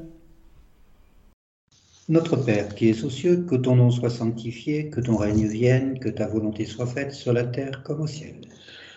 Notre 2.09 2.35
Père 2.35 2.75
qui 2.75 2.89
es 2.89 3.05
aux 3.05 3.11
cieux, 3.11 3.47
que 3.49 3.55
ton 3.55 3.77
nom 3.77 3.93
soit 3.93 4.11
sanctifié, 4.11 4.91
que 4.91 5.01
ton 5.01 5.17
règne 5.17 5.47
vienne, 5.47 6.01
que 6.01 6.09
ta 6.09 6.27
volonté 6.27 6.65
soit 6.67 6.87
faite 6.87 7.13
sur 7.13 7.33
la 7.33 7.45
terre 7.45 7.85
comme 7.85 8.01
au 8.01 8.09
ciel. 8.09 8.35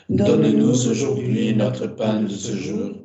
Donne-nous 0.10 0.88
aujourd'hui 0.88 1.56
notre 1.56 1.86
pain 1.86 2.24
de 2.24 2.28
ce 2.28 2.56
jour. 2.56 3.05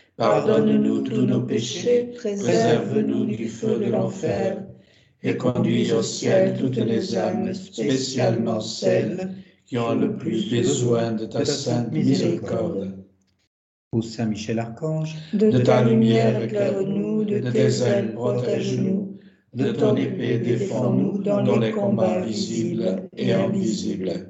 pardonne-nous 0.21 1.01
tous 1.01 1.25
nos 1.25 1.41
péchés, 1.41 2.11
préserve-nous 2.15 3.25
du 3.25 3.47
feu 3.47 3.79
de 3.79 3.89
l'enfer, 3.89 4.63
et 5.23 5.35
conduis 5.35 5.91
au 5.93 6.03
ciel 6.03 6.57
toutes 6.59 6.77
les 6.77 7.17
âmes, 7.17 7.51
spécialement 7.55 8.59
celles 8.59 9.31
qui 9.65 9.79
ont 9.79 9.95
le 9.95 10.15
plus 10.15 10.51
besoin 10.51 11.13
de 11.13 11.25
ta 11.25 11.43
sainte 11.43 11.91
miséricorde. 11.91 13.03
Ô 13.93 14.03
Saint 14.03 14.27
Michel 14.27 14.59
Archange, 14.59 15.15
de 15.33 15.57
ta 15.57 15.83
lumière 15.83 16.43
éclaire-nous, 16.43 17.25
de 17.25 17.39
tes 17.39 17.81
ailes 17.81 18.13
protège-nous, 18.13 19.17
de 19.55 19.71
ton 19.71 19.95
épée 19.95 20.37
défends-nous 20.37 21.23
dans 21.23 21.59
les 21.59 21.71
combats 21.71 22.21
visibles 22.21 23.09
et 23.17 23.33
invisibles. 23.33 24.29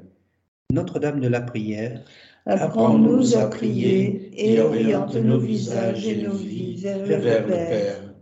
Notre-Dame 0.72 1.20
de 1.20 1.28
la 1.28 1.42
prière, 1.42 2.02
apprends-nous 2.46 3.36
à 3.36 3.46
prier 3.46 4.30
et 4.36 4.60
oriente 4.60 5.14
nos 5.14 5.38
visages 5.38 6.06
et 6.06 6.22
nos 6.22 6.32
vies 6.32 6.76
vers 6.76 7.46
le 7.46 7.46
Père. 7.46 8.14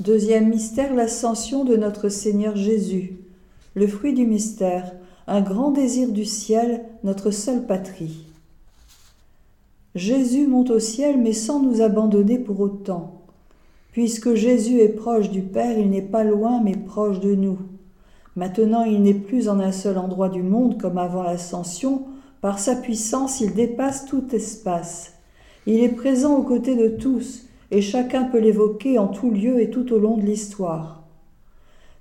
Deuxième 0.00 0.48
mystère, 0.48 0.94
l'ascension 0.94 1.64
de 1.64 1.76
notre 1.76 2.08
Seigneur 2.08 2.54
Jésus. 2.54 3.16
Le 3.74 3.86
fruit 3.88 4.14
du 4.14 4.26
mystère, 4.26 4.92
un 5.26 5.40
grand 5.40 5.72
désir 5.72 6.08
du 6.08 6.24
ciel, 6.24 6.84
notre 7.02 7.30
seule 7.30 7.66
patrie. 7.66 8.26
Jésus 9.94 10.46
monte 10.46 10.70
au 10.70 10.78
ciel, 10.78 11.18
mais 11.18 11.32
sans 11.32 11.60
nous 11.60 11.82
abandonner 11.82 12.38
pour 12.38 12.60
autant. 12.60 13.22
Puisque 13.90 14.34
Jésus 14.34 14.78
est 14.78 14.90
proche 14.90 15.30
du 15.30 15.42
Père, 15.42 15.76
il 15.76 15.90
n'est 15.90 16.02
pas 16.02 16.22
loin, 16.22 16.60
mais 16.62 16.76
proche 16.76 17.18
de 17.18 17.34
nous. 17.34 17.58
Maintenant, 18.36 18.84
il 18.84 19.02
n'est 19.02 19.14
plus 19.14 19.48
en 19.48 19.58
un 19.58 19.72
seul 19.72 19.98
endroit 19.98 20.28
du 20.28 20.44
monde 20.44 20.80
comme 20.80 20.98
avant 20.98 21.24
l'ascension. 21.24 22.04
Par 22.40 22.58
sa 22.58 22.76
puissance, 22.76 23.40
il 23.40 23.54
dépasse 23.54 24.06
tout 24.06 24.24
espace. 24.32 25.14
Il 25.66 25.82
est 25.82 25.88
présent 25.88 26.36
aux 26.36 26.42
côtés 26.42 26.76
de 26.76 26.88
tous, 26.88 27.46
et 27.70 27.82
chacun 27.82 28.24
peut 28.24 28.38
l'évoquer 28.38 28.98
en 28.98 29.08
tout 29.08 29.30
lieu 29.30 29.60
et 29.60 29.70
tout 29.70 29.92
au 29.92 29.98
long 29.98 30.16
de 30.16 30.22
l'histoire. 30.22 31.02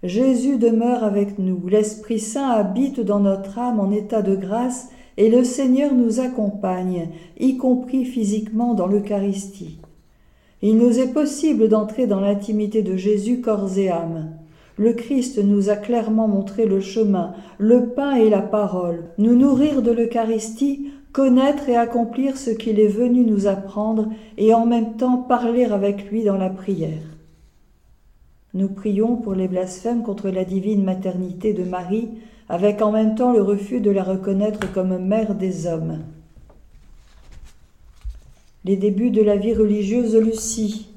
Jésus 0.04 0.58
demeure 0.58 1.04
avec 1.04 1.40
nous, 1.40 1.68
l'Esprit 1.68 2.20
Saint 2.20 2.50
habite 2.50 3.00
dans 3.00 3.20
notre 3.20 3.58
âme 3.58 3.80
en 3.80 3.92
état 3.92 4.22
de 4.22 4.36
grâce, 4.36 4.90
et 5.18 5.30
le 5.30 5.44
Seigneur 5.44 5.94
nous 5.94 6.20
accompagne, 6.20 7.10
y 7.40 7.58
compris 7.58 8.06
physiquement 8.06 8.76
dans 8.76 8.86
l'Eucharistie. 8.86 9.80
Il 10.62 10.78
nous 10.78 11.00
est 11.00 11.14
possible 11.14 11.68
d'entrer 11.68 12.06
dans 12.06 12.20
l'intimité 12.20 12.84
de 12.84 12.96
Jésus 12.96 13.42
corps 13.42 13.78
et 13.78 13.90
âme. 13.90 14.30
Le 14.78 14.94
Christ 14.94 15.40
nous 15.44 15.70
a 15.70 15.76
clairement 15.76 16.28
montré 16.28 16.66
le 16.66 16.80
chemin, 16.80 17.34
le 17.58 17.88
pain 17.88 18.16
et 18.16 18.30
la 18.30 18.42
parole. 18.42 19.06
Nous 19.18 19.36
nourrir 19.36 19.82
de 19.82 19.92
l'Eucharistie, 19.92 20.92
connaître 21.12 21.68
et 21.68 21.76
accomplir 21.76 22.38
ce 22.38 22.52
qu'il 22.52 22.80
est 22.80 22.88
venu 22.88 23.26
nous 23.26 23.48
apprendre 23.48 24.10
et 24.38 24.54
en 24.54 24.68
même 24.68 24.96
temps 24.98 25.18
parler 25.18 25.66
avec 25.66 26.12
lui 26.12 26.24
dans 26.24 26.38
la 26.38 26.52
prière. 26.52 27.02
Nous 28.54 28.70
prions 28.70 29.16
pour 29.16 29.34
les 29.34 29.48
blasphèmes 29.48 30.04
contre 30.04 30.30
la 30.30 30.46
divine 30.46 30.84
maternité 30.84 31.54
de 31.54 31.64
Marie, 31.64 32.10
avec 32.48 32.82
en 32.84 32.92
même 32.92 33.16
temps 33.16 33.34
le 33.34 33.42
refus 33.42 33.82
de 33.82 33.92
la 33.92 34.04
reconnaître 34.04 34.72
comme 34.72 34.98
mère 35.00 35.34
des 35.34 35.66
hommes. 35.66 36.04
Les 38.64 38.78
débuts 38.78 39.12
de 39.12 39.22
la 39.22 39.38
vie 39.38 39.56
religieuse 39.56 40.16
Lucie. 40.16 40.88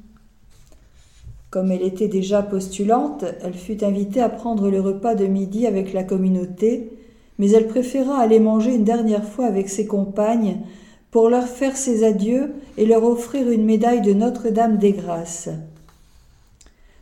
Comme 1.51 1.73
elle 1.73 1.83
était 1.83 2.07
déjà 2.07 2.43
postulante, 2.43 3.25
elle 3.43 3.55
fut 3.55 3.83
invitée 3.83 4.21
à 4.21 4.29
prendre 4.29 4.71
le 4.71 4.81
repas 4.81 5.17
de 5.17 5.27
midi 5.27 5.67
avec 5.67 5.93
la 5.93 6.05
communauté, 6.05 6.93
mais 7.41 7.51
elle 7.51 7.67
préféra 7.67 8.19
aller 8.19 8.39
manger 8.39 8.75
une 8.75 8.85
dernière 8.85 9.25
fois 9.25 9.47
avec 9.47 9.69
ses 9.69 9.87
compagnes 9.87 10.59
pour 11.11 11.29
leur 11.29 11.49
faire 11.49 11.77
ses 11.77 12.05
adieux 12.05 12.53
et 12.77 12.87
leur 12.87 13.03
offrir 13.03 13.51
une 13.51 13.65
médaille 13.65 14.01
de 14.01 14.13
Notre-Dame 14.13 14.79
des 14.79 14.93
Grâces. 14.93 15.49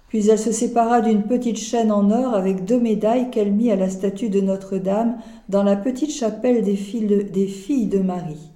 Puis 0.08 0.30
elle 0.30 0.38
se 0.38 0.52
sépara 0.52 1.02
d'une 1.02 1.24
petite 1.24 1.58
chaîne 1.58 1.92
en 1.92 2.10
or 2.10 2.34
avec 2.34 2.64
deux 2.64 2.80
médailles 2.80 3.30
qu'elle 3.30 3.52
mit 3.52 3.70
à 3.70 3.76
la 3.76 3.90
statue 3.90 4.30
de 4.30 4.40
Notre-Dame 4.40 5.18
dans 5.50 5.62
la 5.62 5.76
petite 5.76 6.12
chapelle 6.12 6.62
des 6.62 6.76
filles 6.76 7.86
de, 7.86 7.98
Marie. 7.98 8.50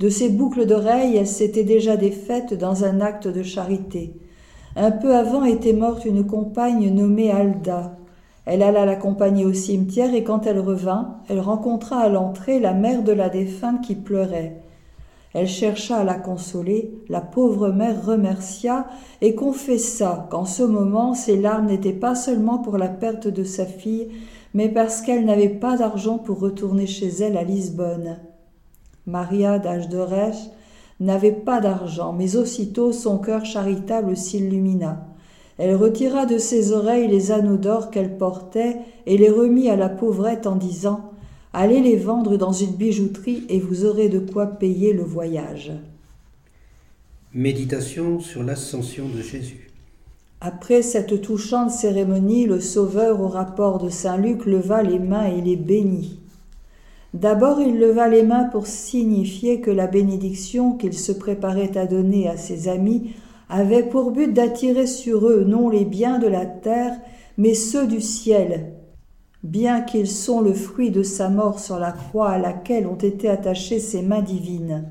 De 0.00 0.08
ses 0.08 0.30
boucles 0.30 0.64
d'oreilles, 0.64 1.16
elle 1.16 1.26
s'était 1.26 1.64
déjà 1.64 1.98
défaite 1.98 2.54
dans 2.54 2.84
un 2.84 3.02
acte 3.02 3.28
de 3.28 3.42
charité. 3.42 4.14
Un 4.74 4.90
peu 4.90 5.14
avant 5.14 5.44
était 5.44 5.74
morte 5.74 6.06
une 6.06 6.26
compagne 6.26 6.88
nommée 6.94 7.30
Alda. 7.30 7.96
Elle 8.46 8.62
alla 8.62 8.86
l'accompagner 8.86 9.44
au 9.44 9.52
cimetière 9.52 10.14
et 10.14 10.24
quand 10.24 10.46
elle 10.46 10.58
revint, 10.58 11.18
elle 11.28 11.40
rencontra 11.40 12.00
à 12.00 12.08
l'entrée 12.08 12.58
la 12.58 12.72
mère 12.72 13.02
de 13.02 13.12
la 13.12 13.28
défunte 13.28 13.82
qui 13.82 13.94
pleurait. 13.94 14.62
Elle 15.34 15.48
chercha 15.48 15.98
à 15.98 16.04
la 16.04 16.14
consoler, 16.14 16.94
la 17.08 17.20
pauvre 17.20 17.68
mère 17.68 18.04
remercia 18.04 18.86
et 19.20 19.34
confessa 19.34 20.26
qu'en 20.30 20.44
ce 20.44 20.62
moment 20.62 21.14
ses 21.14 21.36
larmes 21.36 21.66
n'étaient 21.66 21.92
pas 21.92 22.14
seulement 22.14 22.58
pour 22.58 22.78
la 22.78 22.88
perte 22.88 23.28
de 23.28 23.44
sa 23.44 23.66
fille, 23.66 24.08
mais 24.54 24.68
parce 24.68 25.02
qu'elle 25.02 25.24
n'avait 25.24 25.48
pas 25.48 25.76
d'argent 25.76 26.18
pour 26.18 26.40
retourner 26.40 26.86
chez 26.86 27.08
elle 27.08 27.36
à 27.36 27.44
Lisbonne. 27.44 28.18
Maria 29.06 29.58
n'avait 31.04 31.32
pas 31.32 31.60
d'argent, 31.60 32.12
mais 32.12 32.36
aussitôt 32.36 32.92
son 32.92 33.18
cœur 33.18 33.44
charitable 33.44 34.16
s'illumina. 34.16 35.06
Elle 35.58 35.74
retira 35.74 36.26
de 36.26 36.38
ses 36.38 36.72
oreilles 36.72 37.08
les 37.08 37.30
anneaux 37.30 37.56
d'or 37.56 37.90
qu'elle 37.90 38.16
portait 38.16 38.78
et 39.06 39.18
les 39.18 39.28
remit 39.28 39.68
à 39.68 39.76
la 39.76 39.88
pauvrette 39.88 40.46
en 40.46 40.56
disant 40.56 41.12
Allez 41.52 41.80
les 41.80 41.96
vendre 41.96 42.38
dans 42.38 42.52
une 42.52 42.72
bijouterie 42.72 43.44
et 43.48 43.60
vous 43.60 43.84
aurez 43.84 44.08
de 44.08 44.18
quoi 44.18 44.46
payer 44.46 44.94
le 44.94 45.02
voyage. 45.02 45.72
Méditation 47.34 48.20
sur 48.20 48.42
l'ascension 48.42 49.08
de 49.08 49.20
Jésus. 49.20 49.70
Après 50.40 50.82
cette 50.82 51.20
touchante 51.20 51.70
cérémonie, 51.70 52.46
le 52.46 52.58
Sauveur, 52.58 53.20
au 53.20 53.28
rapport 53.28 53.78
de 53.78 53.90
Saint 53.90 54.16
Luc, 54.16 54.46
leva 54.46 54.82
les 54.82 54.98
mains 54.98 55.26
et 55.26 55.40
les 55.40 55.56
bénit. 55.56 56.21
D'abord 57.14 57.60
il 57.60 57.78
leva 57.78 58.08
les 58.08 58.22
mains 58.22 58.44
pour 58.44 58.66
signifier 58.66 59.60
que 59.60 59.70
la 59.70 59.86
bénédiction 59.86 60.72
qu'il 60.72 60.94
se 60.94 61.12
préparait 61.12 61.76
à 61.76 61.86
donner 61.86 62.26
à 62.26 62.38
ses 62.38 62.68
amis 62.68 63.12
avait 63.50 63.82
pour 63.82 64.12
but 64.12 64.32
d'attirer 64.32 64.86
sur 64.86 65.28
eux 65.28 65.44
non 65.46 65.68
les 65.68 65.84
biens 65.84 66.18
de 66.18 66.26
la 66.26 66.46
terre, 66.46 66.98
mais 67.36 67.52
ceux 67.52 67.86
du 67.86 68.00
ciel, 68.00 68.72
bien 69.42 69.82
qu'ils 69.82 70.08
sont 70.08 70.40
le 70.40 70.54
fruit 70.54 70.90
de 70.90 71.02
sa 71.02 71.28
mort 71.28 71.58
sur 71.60 71.78
la 71.78 71.92
croix 71.92 72.30
à 72.30 72.38
laquelle 72.38 72.86
ont 72.86 72.96
été 72.96 73.28
attachées 73.28 73.78
ses 73.78 74.00
mains 74.00 74.22
divines. 74.22 74.84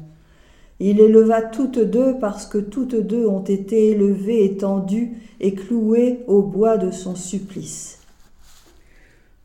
Il 0.79 0.97
les 0.97 1.07
leva 1.07 1.41
toutes 1.41 1.79
deux 1.79 2.17
parce 2.19 2.45
que 2.45 2.57
toutes 2.59 2.95
deux 2.95 3.27
ont 3.27 3.43
été 3.43 3.89
élevées, 3.89 4.45
étendues 4.45 5.13
et 5.39 5.53
clouées 5.53 6.23
au 6.27 6.43
bois 6.43 6.77
de 6.77 6.91
son 6.91 7.15
supplice. 7.15 8.00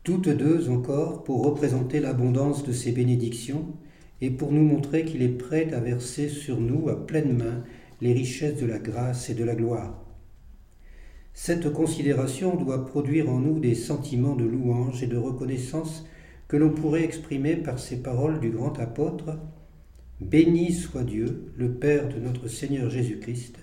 Toutes 0.07 0.29
deux 0.29 0.69
encore 0.69 1.25
pour 1.25 1.43
représenter 1.43 1.99
l'abondance 1.99 2.63
de 2.63 2.71
ses 2.71 2.93
bénédictions 2.93 3.65
et 4.21 4.29
pour 4.29 4.53
nous 4.53 4.63
montrer 4.63 5.03
qu'il 5.03 5.21
est 5.21 5.37
prêt 5.37 5.73
à 5.73 5.81
verser 5.81 6.29
sur 6.29 6.61
nous 6.61 6.87
à 6.87 7.05
pleine 7.05 7.35
main 7.35 7.65
les 7.99 8.13
richesses 8.13 8.55
de 8.55 8.65
la 8.65 8.79
grâce 8.79 9.29
et 9.29 9.33
de 9.33 9.43
la 9.43 9.53
gloire. 9.53 10.01
Cette 11.33 11.73
considération 11.73 12.55
doit 12.55 12.85
produire 12.85 13.29
en 13.29 13.39
nous 13.39 13.59
des 13.59 13.75
sentiments 13.75 14.37
de 14.37 14.45
louange 14.45 15.03
et 15.03 15.07
de 15.07 15.17
reconnaissance 15.17 16.05
que 16.47 16.55
l'on 16.55 16.69
pourrait 16.69 17.03
exprimer 17.03 17.57
par 17.57 17.77
ces 17.77 17.97
paroles 17.97 18.39
du 18.39 18.49
grand 18.49 18.79
apôtre 18.79 19.37
Béni 20.21 20.71
soit 20.71 21.03
Dieu, 21.03 21.51
le 21.57 21.73
Père 21.73 22.07
de 22.07 22.21
notre 22.21 22.47
Seigneur 22.47 22.89
Jésus-Christ, 22.89 23.57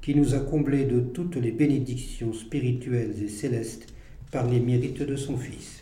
qui 0.00 0.14
nous 0.14 0.34
a 0.34 0.38
comblés 0.38 0.86
de 0.86 1.00
toutes 1.00 1.36
les 1.36 1.52
bénédictions 1.52 2.32
spirituelles 2.32 3.22
et 3.22 3.28
célestes 3.28 3.92
par 4.30 4.48
les 4.48 4.58
mérites 4.58 5.02
de 5.02 5.16
son 5.16 5.36
Fils. 5.36 5.81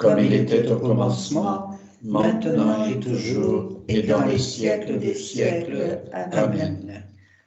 comme 0.00 0.18
il 0.18 0.32
était 0.32 0.66
au 0.72 0.76
commencement, 0.76 1.78
maintenant 2.02 2.86
et 2.86 2.98
toujours, 2.98 3.82
et 3.86 4.00
dans 4.02 4.24
les 4.24 4.38
siècles 4.38 4.98
des 4.98 5.14
siècles. 5.14 6.00
Amen. 6.12 7.04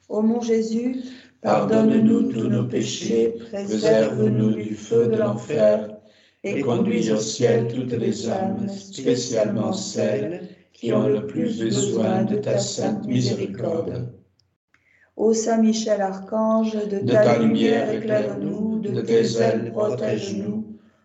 Ô 0.07 0.21
mon 0.21 0.39
Jésus, 0.39 0.97
pardonne-nous 1.41 2.31
tous 2.31 2.47
nos 2.47 2.65
péchés, 2.65 3.33
préserve-nous 3.51 4.53
du 4.53 4.75
feu 4.75 5.07
de 5.07 5.17
l'enfer, 5.17 5.97
et 6.43 6.61
conduis 6.61 7.11
au 7.11 7.17
ciel 7.17 7.67
toutes 7.73 7.93
les 7.93 8.29
âmes, 8.29 8.67
spécialement 8.69 9.73
celles 9.73 10.49
qui 10.73 10.93
ont 10.93 11.07
le 11.07 11.25
plus 11.25 11.59
besoin 11.59 12.23
de 12.23 12.35
ta 12.35 12.59
sainte 12.59 13.07
miséricorde. 13.07 14.13
Ô 15.15 15.33
Saint 15.33 15.61
Michel 15.61 16.01
Archange, 16.01 16.73
de, 16.73 16.99
De 16.99 17.13
ta 17.13 17.39
lumière 17.39 17.91
éclaire-nous, 17.91 18.79
de 18.79 19.01
tes 19.01 19.41
ailes 19.41 19.71
protège-nous, 19.71 20.52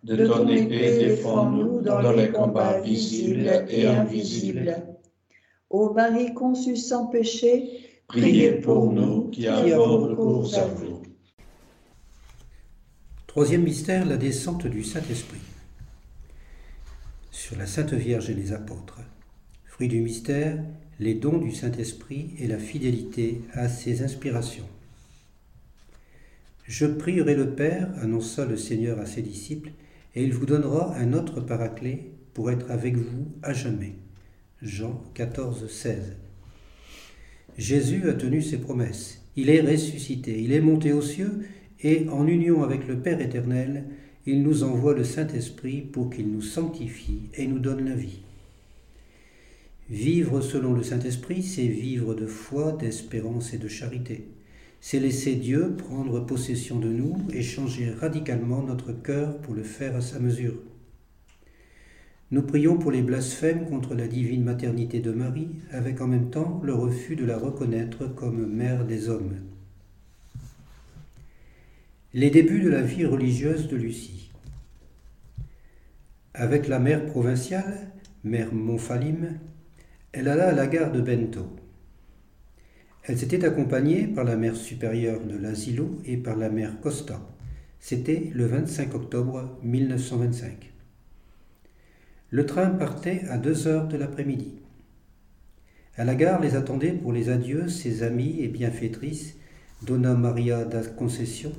de 0.03 0.27
ton 0.27 0.47
épée 0.47 0.97
défends-nous 0.97 1.81
dans 1.81 2.11
les 2.11 2.29
combats 2.29 2.79
visibles 2.79 3.65
et 3.69 3.85
invisibles. 3.85 4.75
Ô 5.69 5.93
Marie 5.93 6.33
conçue 6.33 6.77
sans 6.77 7.07
péché, 7.07 7.89
Priez 8.09 8.53
pour 8.53 8.91
nous 8.91 9.29
qui 9.29 9.47
avons 9.47 10.07
recours 10.07 10.55
à 10.55 10.65
vous. 10.65 11.03
Troisième 13.27 13.61
mystère, 13.61 14.03
la 14.07 14.17
descente 14.17 14.65
du 14.65 14.83
Saint-Esprit. 14.83 15.41
Sur 17.29 17.55
la 17.57 17.67
Sainte 17.67 17.93
Vierge 17.93 18.31
et 18.31 18.33
les 18.33 18.51
apôtres. 18.51 18.99
Fruit 19.65 19.87
du 19.87 20.01
mystère, 20.01 20.57
les 20.99 21.13
dons 21.13 21.37
du 21.37 21.51
Saint-Esprit 21.51 22.31
et 22.39 22.47
la 22.47 22.57
fidélité 22.57 23.41
à 23.53 23.69
ses 23.69 24.01
inspirations. 24.01 24.67
Je 26.63 26.87
prierai 26.87 27.35
le 27.35 27.53
Père, 27.53 27.91
annonça 28.01 28.43
le 28.45 28.57
Seigneur 28.57 28.99
à 28.99 29.05
ses 29.05 29.21
disciples, 29.21 29.69
et 30.15 30.23
il 30.23 30.33
vous 30.33 30.45
donnera 30.45 30.95
un 30.95 31.13
autre 31.13 31.41
paraclet 31.41 32.11
pour 32.33 32.51
être 32.51 32.69
avec 32.71 32.95
vous 32.95 33.27
à 33.43 33.53
jamais. 33.53 33.95
Jean 34.61 35.03
14, 35.13 35.69
16. 35.69 36.17
Jésus 37.57 38.09
a 38.09 38.13
tenu 38.13 38.41
ses 38.41 38.57
promesses. 38.57 39.21
Il 39.35 39.49
est 39.49 39.61
ressuscité, 39.61 40.41
il 40.41 40.51
est 40.51 40.61
monté 40.61 40.93
aux 40.93 41.01
cieux, 41.01 41.41
et 41.81 42.07
en 42.09 42.27
union 42.27 42.63
avec 42.63 42.87
le 42.87 42.99
Père 42.99 43.21
éternel, 43.21 43.85
il 44.25 44.43
nous 44.43 44.63
envoie 44.63 44.93
le 44.93 45.03
Saint-Esprit 45.03 45.81
pour 45.81 46.09
qu'il 46.09 46.29
nous 46.29 46.41
sanctifie 46.41 47.29
et 47.35 47.47
nous 47.47 47.59
donne 47.59 47.85
la 47.85 47.95
vie. 47.95 48.19
Vivre 49.89 50.41
selon 50.41 50.73
le 50.73 50.83
Saint-Esprit, 50.83 51.41
c'est 51.41 51.67
vivre 51.67 52.13
de 52.13 52.27
foi, 52.27 52.73
d'espérance 52.73 53.53
et 53.53 53.57
de 53.57 53.67
charité. 53.67 54.25
C'est 54.81 54.99
laisser 54.99 55.35
Dieu 55.35 55.75
prendre 55.75 56.21
possession 56.21 56.79
de 56.79 56.89
nous 56.89 57.17
et 57.33 57.41
changer 57.41 57.91
radicalement 57.91 58.63
notre 58.63 58.93
cœur 58.93 59.37
pour 59.39 59.53
le 59.53 59.63
faire 59.63 59.95
à 59.95 60.01
sa 60.01 60.19
mesure. 60.19 60.55
Nous 62.31 62.43
prions 62.43 62.77
pour 62.77 62.91
les 62.91 63.01
blasphèmes 63.01 63.67
contre 63.67 63.95
la 63.95 64.07
divine 64.07 64.43
maternité 64.43 64.99
de 64.99 65.11
Marie, 65.11 65.49
avec 65.71 65.99
en 65.99 66.07
même 66.07 66.29
temps 66.29 66.61
le 66.63 66.73
refus 66.75 67.15
de 67.15 67.25
la 67.25 67.37
reconnaître 67.37 68.05
comme 68.07 68.45
mère 68.45 68.85
des 68.85 69.09
hommes. 69.09 69.35
Les 72.13 72.29
débuts 72.29 72.61
de 72.61 72.69
la 72.69 72.81
vie 72.81 73.05
religieuse 73.05 73.67
de 73.67 73.75
Lucie. 73.75 74.31
Avec 76.35 76.67
la 76.67 76.79
mère 76.79 77.05
provinciale, 77.07 77.91
mère 78.23 78.53
Montfalim, 78.53 79.39
elle 80.11 80.27
alla 80.27 80.49
à 80.49 80.53
la 80.53 80.67
gare 80.67 80.91
de 80.91 81.01
Bento. 81.01 81.58
Elle 83.09 83.17
s'était 83.17 83.43
accompagnée 83.43 84.05
par 84.05 84.23
la 84.23 84.35
mère 84.35 84.55
supérieure 84.55 85.25
de 85.25 85.35
l'Asilo 85.35 85.99
et 86.05 86.15
par 86.15 86.35
la 86.37 86.47
mère 86.47 86.79
Costa. 86.79 87.19
C'était 87.79 88.29
le 88.35 88.45
25 88.45 88.93
octobre 88.93 89.57
1925. 89.63 90.71
Le 92.29 92.45
train 92.45 92.69
partait 92.69 93.23
à 93.27 93.39
deux 93.39 93.65
heures 93.65 93.87
de 93.87 93.97
l'après-midi. 93.97 94.59
À 95.97 96.03
la 96.03 96.13
gare 96.13 96.39
les 96.39 96.53
attendaient 96.53 96.91
pour 96.91 97.11
les 97.11 97.29
adieux 97.29 97.67
ses 97.67 98.03
amies 98.03 98.41
et 98.41 98.47
bienfaitrices 98.47 99.37
Donna 99.81 100.13
Maria 100.13 100.63
da 100.63 100.83
Concession 100.83 101.53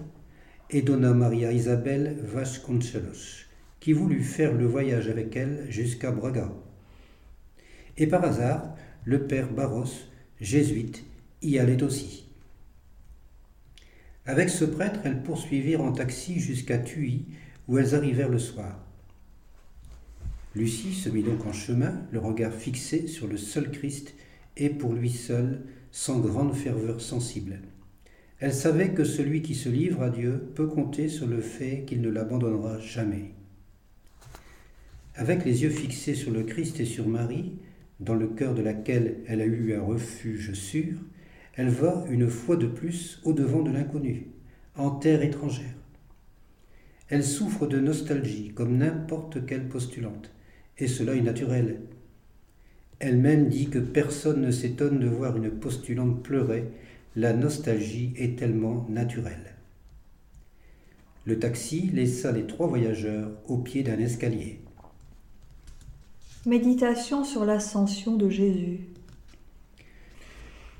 et 0.70 0.82
Donna 0.82 1.14
Maria 1.14 1.50
Isabelle 1.50 2.16
Vasconcelos, 2.22 3.48
qui 3.80 3.92
voulut 3.92 4.22
faire 4.22 4.54
le 4.54 4.66
voyage 4.66 5.08
avec 5.08 5.34
elle 5.34 5.66
jusqu'à 5.68 6.12
Braga. 6.12 6.52
Et 7.96 8.06
par 8.06 8.24
hasard, 8.24 8.76
le 9.04 9.26
père 9.26 9.50
Barros, 9.52 9.90
jésuite, 10.40 11.09
y 11.42 11.58
allait 11.58 11.82
aussi. 11.82 12.26
Avec 14.26 14.48
ce 14.48 14.64
prêtre, 14.64 15.00
elles 15.04 15.22
poursuivirent 15.22 15.82
en 15.82 15.92
taxi 15.92 16.40
jusqu'à 16.40 16.78
Tuy, 16.78 17.24
où 17.68 17.78
elles 17.78 17.94
arrivèrent 17.94 18.28
le 18.28 18.38
soir. 18.38 18.78
Lucie 20.54 20.94
se 20.94 21.08
mit 21.08 21.22
donc 21.22 21.46
en 21.46 21.52
chemin, 21.52 22.02
le 22.10 22.18
regard 22.18 22.52
fixé 22.52 23.06
sur 23.06 23.26
le 23.26 23.36
seul 23.36 23.70
Christ 23.70 24.14
et 24.56 24.68
pour 24.68 24.92
lui 24.92 25.10
seul, 25.10 25.62
sans 25.92 26.18
grande 26.18 26.54
ferveur 26.54 27.00
sensible. 27.00 27.60
Elle 28.40 28.54
savait 28.54 28.90
que 28.90 29.04
celui 29.04 29.42
qui 29.42 29.54
se 29.54 29.68
livre 29.68 30.02
à 30.02 30.10
Dieu 30.10 30.50
peut 30.54 30.66
compter 30.66 31.08
sur 31.08 31.26
le 31.26 31.40
fait 31.40 31.84
qu'il 31.86 32.00
ne 32.00 32.08
l'abandonnera 32.08 32.78
jamais. 32.80 33.32
Avec 35.14 35.44
les 35.44 35.62
yeux 35.62 35.70
fixés 35.70 36.14
sur 36.14 36.30
le 36.30 36.42
Christ 36.42 36.80
et 36.80 36.86
sur 36.86 37.06
Marie, 37.06 37.52
dans 38.00 38.14
le 38.14 38.28
cœur 38.28 38.54
de 38.54 38.62
laquelle 38.62 39.18
elle 39.26 39.42
a 39.42 39.46
eu 39.46 39.74
un 39.74 39.82
refuge 39.82 40.54
sûr, 40.54 40.94
elle 41.60 41.68
va 41.68 42.06
une 42.08 42.30
fois 42.30 42.56
de 42.56 42.66
plus 42.66 43.20
au-devant 43.22 43.60
de 43.60 43.70
l'inconnu, 43.70 44.28
en 44.76 44.92
terre 44.92 45.20
étrangère. 45.20 45.74
Elle 47.10 47.22
souffre 47.22 47.66
de 47.66 47.78
nostalgie 47.78 48.52
comme 48.54 48.78
n'importe 48.78 49.44
quelle 49.44 49.68
postulante, 49.68 50.30
et 50.78 50.86
cela 50.86 51.14
est 51.14 51.20
naturel. 51.20 51.82
Elle-même 52.98 53.48
dit 53.48 53.68
que 53.68 53.78
personne 53.78 54.40
ne 54.40 54.50
s'étonne 54.50 55.00
de 55.00 55.06
voir 55.06 55.36
une 55.36 55.50
postulante 55.50 56.22
pleurer, 56.22 56.64
la 57.14 57.34
nostalgie 57.34 58.14
est 58.16 58.38
tellement 58.38 58.86
naturelle. 58.88 59.54
Le 61.26 61.38
taxi 61.38 61.90
laissa 61.92 62.32
les 62.32 62.46
trois 62.46 62.68
voyageurs 62.68 63.32
au 63.48 63.58
pied 63.58 63.82
d'un 63.82 63.98
escalier. 63.98 64.60
Méditation 66.46 67.22
sur 67.22 67.44
l'ascension 67.44 68.16
de 68.16 68.30
Jésus. 68.30 68.80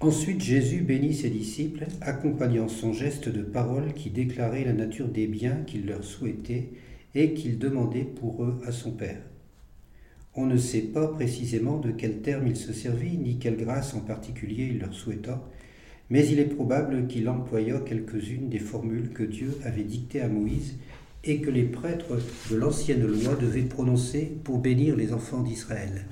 Ensuite 0.03 0.41
Jésus 0.41 0.81
bénit 0.81 1.15
ses 1.15 1.29
disciples, 1.29 1.85
accompagnant 2.01 2.69
son 2.69 2.95
geste 2.95 3.29
de 3.29 3.43
parole 3.43 3.93
qui 3.93 4.09
déclarait 4.09 4.65
la 4.65 4.73
nature 4.73 5.09
des 5.09 5.27
biens 5.27 5.63
qu'il 5.67 5.85
leur 5.85 6.03
souhaitait 6.03 6.71
et 7.15 7.35
qu'il 7.35 7.59
demandait 7.59 8.05
pour 8.05 8.43
eux 8.43 8.63
à 8.67 8.73
son 8.73 8.93
Père. 8.93 9.21
On 10.35 10.47
ne 10.47 10.57
sait 10.57 10.81
pas 10.81 11.07
précisément 11.07 11.79
de 11.79 11.91
quel 11.91 12.23
terme 12.23 12.47
il 12.47 12.57
se 12.57 12.73
servit, 12.73 13.19
ni 13.19 13.39
quelle 13.39 13.59
grâce 13.59 13.93
en 13.93 14.01
particulier 14.01 14.71
il 14.71 14.79
leur 14.79 14.95
souhaita, 14.95 15.47
mais 16.09 16.27
il 16.27 16.39
est 16.39 16.55
probable 16.55 17.07
qu'il 17.07 17.29
employa 17.29 17.79
quelques-unes 17.81 18.49
des 18.49 18.59
formules 18.59 19.11
que 19.11 19.23
Dieu 19.23 19.59
avait 19.65 19.85
dictées 19.85 20.23
à 20.23 20.29
Moïse 20.29 20.77
et 21.25 21.43
que 21.43 21.51
les 21.51 21.65
prêtres 21.65 22.19
de 22.51 22.57
l'ancienne 22.57 23.07
loi 23.07 23.37
devaient 23.37 23.61
prononcer 23.61 24.33
pour 24.45 24.61
bénir 24.61 24.97
les 24.97 25.13
enfants 25.13 25.43
d'Israël. 25.43 26.07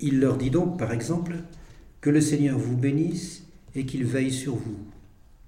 Il 0.00 0.18
leur 0.18 0.38
dit 0.38 0.48
donc, 0.48 0.78
par 0.78 0.94
exemple, 0.94 1.34
que 2.00 2.10
le 2.10 2.20
Seigneur 2.20 2.58
vous 2.58 2.76
bénisse 2.76 3.44
et 3.74 3.84
qu'il 3.84 4.04
veille 4.04 4.32
sur 4.32 4.54
vous. 4.54 4.78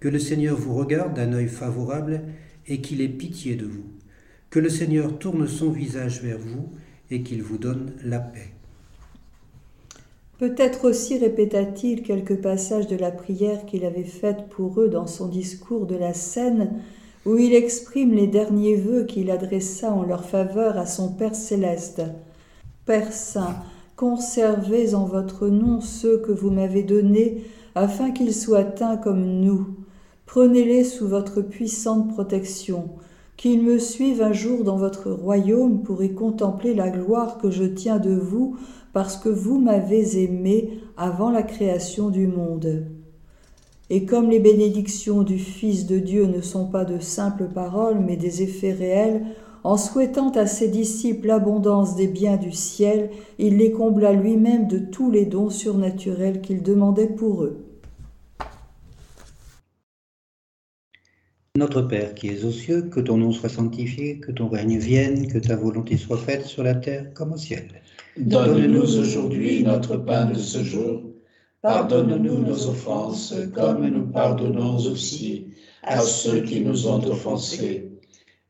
Que 0.00 0.08
le 0.08 0.18
Seigneur 0.18 0.56
vous 0.56 0.74
regarde 0.74 1.14
d'un 1.14 1.32
œil 1.32 1.48
favorable 1.48 2.22
et 2.66 2.80
qu'il 2.80 3.00
ait 3.00 3.08
pitié 3.08 3.56
de 3.56 3.66
vous. 3.66 3.84
Que 4.50 4.58
le 4.58 4.68
Seigneur 4.68 5.18
tourne 5.18 5.46
son 5.48 5.70
visage 5.70 6.22
vers 6.22 6.38
vous 6.38 6.70
et 7.10 7.22
qu'il 7.22 7.42
vous 7.42 7.58
donne 7.58 7.92
la 8.04 8.20
paix. 8.20 8.52
Peut-être 10.38 10.88
aussi 10.88 11.18
répéta-t-il 11.18 12.02
quelques 12.02 12.36
passages 12.36 12.88
de 12.88 12.96
la 12.96 13.12
prière 13.12 13.64
qu'il 13.64 13.84
avait 13.84 14.02
faite 14.02 14.48
pour 14.50 14.80
eux 14.80 14.88
dans 14.88 15.06
son 15.06 15.28
discours 15.28 15.86
de 15.86 15.94
la 15.94 16.14
scène, 16.14 16.80
où 17.24 17.38
il 17.38 17.54
exprime 17.54 18.12
les 18.12 18.26
derniers 18.26 18.74
vœux 18.74 19.04
qu'il 19.04 19.30
adressa 19.30 19.92
en 19.92 20.02
leur 20.02 20.24
faveur 20.24 20.76
à 20.78 20.86
son 20.86 21.12
Père 21.12 21.36
céleste. 21.36 22.02
Père 22.84 23.12
Saint, 23.12 23.62
Conservez 24.02 24.96
en 24.96 25.04
votre 25.04 25.46
nom 25.46 25.80
ceux 25.80 26.18
que 26.18 26.32
vous 26.32 26.50
m'avez 26.50 26.82
donnés, 26.82 27.44
afin 27.76 28.10
qu'ils 28.10 28.34
soient 28.34 28.64
teints 28.64 28.96
comme 28.96 29.24
nous. 29.24 29.76
Prenez-les 30.26 30.82
sous 30.82 31.06
votre 31.06 31.40
puissante 31.40 32.08
protection, 32.08 32.88
qu'ils 33.36 33.62
me 33.62 33.78
suivent 33.78 34.20
un 34.20 34.32
jour 34.32 34.64
dans 34.64 34.76
votre 34.76 35.12
royaume 35.12 35.84
pour 35.84 36.02
y 36.02 36.16
contempler 36.16 36.74
la 36.74 36.90
gloire 36.90 37.38
que 37.38 37.52
je 37.52 37.62
tiens 37.62 38.00
de 38.00 38.12
vous, 38.12 38.56
parce 38.92 39.16
que 39.16 39.28
vous 39.28 39.60
m'avez 39.60 40.20
aimé 40.20 40.80
avant 40.96 41.30
la 41.30 41.44
création 41.44 42.10
du 42.10 42.26
monde. 42.26 42.86
Et 43.88 44.04
comme 44.04 44.30
les 44.30 44.40
bénédictions 44.40 45.22
du 45.22 45.38
Fils 45.38 45.86
de 45.86 46.00
Dieu 46.00 46.26
ne 46.26 46.40
sont 46.40 46.66
pas 46.66 46.84
de 46.84 46.98
simples 46.98 47.46
paroles, 47.54 48.00
mais 48.00 48.16
des 48.16 48.42
effets 48.42 48.72
réels, 48.72 49.26
en 49.64 49.77
souhaitant 49.77 50.31
à 50.31 50.46
ses 50.46 50.68
disciples 50.68 51.29
l'abondance 51.29 51.94
des 51.94 52.09
biens 52.09 52.37
du 52.37 52.53
ciel, 52.53 53.11
il 53.38 53.59
les 53.59 53.70
combla 53.70 54.12
lui-même 54.12 54.66
de 54.66 54.79
tous 54.79 55.11
les 55.11 55.25
dons 55.25 55.51
surnaturels 55.51 56.40
qu'il 56.40 56.62
demandait 56.62 57.07
pour 57.07 57.44
eux. 57.44 57.64
Notre 61.57 61.83
Père 61.83 62.14
qui 62.14 62.29
es 62.29 62.44
aux 62.44 62.51
cieux, 62.51 62.83
que 62.83 63.01
ton 63.01 63.18
nom 63.18 63.31
soit 63.31 63.51
sanctifié, 63.51 64.18
que 64.18 64.33
ton 64.33 64.48
règne 64.48 64.79
vienne, 64.79 65.29
que 65.29 65.38
ta 65.38 65.55
volonté 65.55 65.98
soit 65.98 66.16
faite 66.16 66.46
sur 66.46 66.62
la 66.62 66.75
terre 66.75 67.12
comme 67.12 67.35
au 67.35 67.37
ciel. 67.37 67.68
Donne-nous 68.16 68.98
aujourd'hui 68.98 69.62
notre 69.62 69.98
pain 69.98 70.25
de 70.27 70.38
ce 70.38 70.64
jour. 70.64 71.03
Pardonne-nous 71.61 72.38
nos 72.38 72.68
offenses, 72.68 73.35
comme 73.55 73.87
nous 73.87 74.07
pardonnons 74.07 74.77
aussi 74.79 75.48
à 75.83 76.01
ceux 76.01 76.40
qui 76.40 76.61
nous 76.62 76.88
ont 76.88 77.05
offensés 77.07 77.91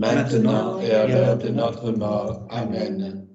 maintenant 0.00 0.80
et 0.80 0.90
à 0.92 1.06
l'heure 1.06 1.36
de 1.36 1.50
notre 1.50 1.92
mort. 1.92 2.46
Amen. 2.48 3.26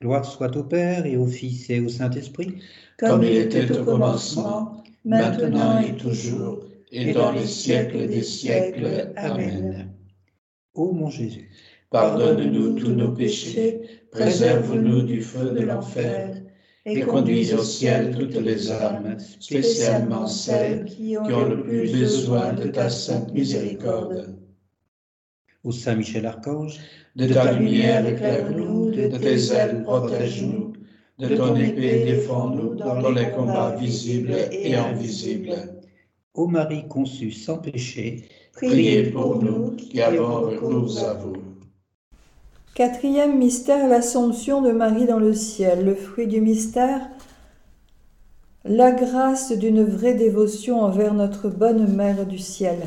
Gloire 0.00 0.24
soit 0.24 0.56
au 0.56 0.62
Père 0.62 1.06
et 1.06 1.16
au 1.16 1.26
Fils 1.26 1.68
et 1.70 1.80
au 1.80 1.88
Saint-Esprit, 1.88 2.62
comme 2.98 3.24
il 3.24 3.36
était 3.36 3.70
au 3.76 3.84
commencement, 3.84 4.84
maintenant 5.04 5.80
et 5.80 5.96
toujours, 5.96 6.60
et 6.92 7.12
dans 7.12 7.32
les 7.32 7.46
siècles 7.46 8.06
des 8.06 8.22
siècles. 8.22 9.12
Amen. 9.16 9.92
Ô 10.74 10.92
mon 10.92 11.10
Jésus, 11.10 11.50
pardonne-nous 11.90 12.74
tous 12.74 12.92
nos 12.92 13.12
péchés, 13.12 13.80
préserve-nous 14.12 15.02
du 15.02 15.20
feu 15.20 15.50
de 15.50 15.62
l'enfer, 15.62 16.42
et 16.86 17.00
conduis 17.00 17.52
au 17.54 17.62
ciel 17.64 18.14
toutes 18.16 18.36
les 18.36 18.70
âmes, 18.70 19.16
spécialement 19.40 20.26
celles 20.26 20.84
qui 20.84 21.16
ont 21.16 21.48
le 21.48 21.62
plus 21.62 21.90
besoin 21.90 22.52
de 22.52 22.68
ta 22.68 22.88
sainte 22.88 23.32
miséricorde 23.32 24.36
au 25.64 25.72
Saint 25.72 25.96
Michel 25.96 26.26
Archange, 26.26 26.78
de 27.16 27.32
ta 27.32 27.52
lumière 27.52 28.06
éclaire-nous, 28.06 28.90
de 28.90 29.16
tes 29.16 29.52
ailes 29.52 29.82
protège-nous, 29.82 30.74
de 31.18 31.36
ton 31.36 31.56
épée 31.56 32.04
défends-nous 32.04 32.74
dans 32.74 33.10
les 33.10 33.30
combats 33.30 33.74
visibles 33.76 34.34
et 34.52 34.74
invisibles. 34.76 35.54
Ô 36.34 36.46
Marie 36.46 36.86
conçue 36.88 37.30
sans 37.30 37.58
péché, 37.58 38.28
priez 38.52 39.04
pour 39.04 39.42
nous 39.42 39.70
qui 39.76 40.02
avons 40.02 40.40
recours 40.40 40.98
à 41.04 41.14
vous. 41.14 41.36
Quatrième 42.74 43.38
mystère, 43.38 43.88
l'Assomption 43.88 44.60
de 44.60 44.72
Marie 44.72 45.06
dans 45.06 45.20
le 45.20 45.32
ciel. 45.32 45.84
Le 45.84 45.94
fruit 45.94 46.26
du 46.26 46.40
mystère, 46.40 47.08
la 48.64 48.90
grâce 48.90 49.56
d'une 49.56 49.84
vraie 49.84 50.14
dévotion 50.14 50.80
envers 50.80 51.14
notre 51.14 51.48
bonne 51.48 51.86
Mère 51.94 52.26
du 52.26 52.38
ciel. 52.38 52.78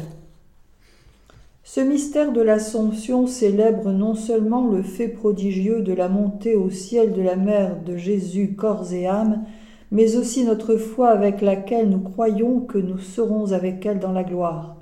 Ce 1.69 1.82
mystère 1.82 2.32
de 2.32 2.39
l'Assomption 2.39 3.27
célèbre 3.27 3.91
non 3.91 4.15
seulement 4.15 4.69
le 4.69 4.82
fait 4.82 5.10
prodigieux 5.10 5.82
de 5.82 5.91
la 5.91 6.08
montée 6.08 6.56
au 6.56 6.69
ciel 6.69 7.12
de 7.12 7.21
la 7.21 7.36
mère 7.36 7.84
de 7.84 7.97
Jésus 7.97 8.56
corps 8.56 8.93
et 8.93 9.06
âme, 9.06 9.43
mais 9.91 10.15
aussi 10.15 10.45
notre 10.45 10.77
foi 10.77 11.10
avec 11.10 11.41
laquelle 11.41 11.89
nous 11.89 11.99
croyons 11.99 12.62
que 12.62 12.77
nous 12.77 12.99
serons 12.99 13.51
avec 13.51 13.86
elle 13.86 13.99
dans 13.99 14.13
la 14.13 14.23
gloire. 14.23 14.77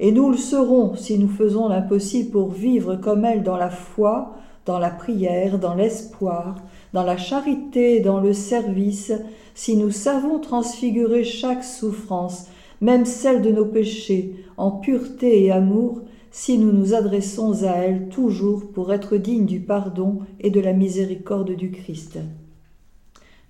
Et 0.00 0.10
nous 0.10 0.28
le 0.28 0.36
serons 0.36 0.96
si 0.96 1.20
nous 1.20 1.28
faisons 1.28 1.68
l'impossible 1.68 2.32
pour 2.32 2.50
vivre 2.50 2.96
comme 2.96 3.24
elle 3.24 3.44
dans 3.44 3.56
la 3.56 3.70
foi, 3.70 4.34
dans 4.66 4.80
la 4.80 4.90
prière, 4.90 5.60
dans 5.60 5.76
l'espoir, 5.76 6.56
dans 6.94 7.04
la 7.04 7.16
charité, 7.16 8.00
dans 8.00 8.18
le 8.18 8.32
service, 8.32 9.12
si 9.54 9.76
nous 9.76 9.92
savons 9.92 10.40
transfigurer 10.40 11.22
chaque 11.22 11.62
souffrance, 11.62 12.48
même 12.80 13.04
celle 13.04 13.40
de 13.40 13.52
nos 13.52 13.66
péchés, 13.66 14.34
en 14.56 14.72
pureté 14.72 15.44
et 15.44 15.52
amour, 15.52 16.00
si 16.30 16.58
nous 16.58 16.72
nous 16.72 16.94
adressons 16.94 17.64
à 17.64 17.72
elle 17.72 18.08
toujours 18.08 18.70
pour 18.72 18.92
être 18.92 19.16
dignes 19.16 19.46
du 19.46 19.60
pardon 19.60 20.20
et 20.40 20.50
de 20.50 20.60
la 20.60 20.72
miséricorde 20.72 21.54
du 21.56 21.70
Christ. 21.70 22.18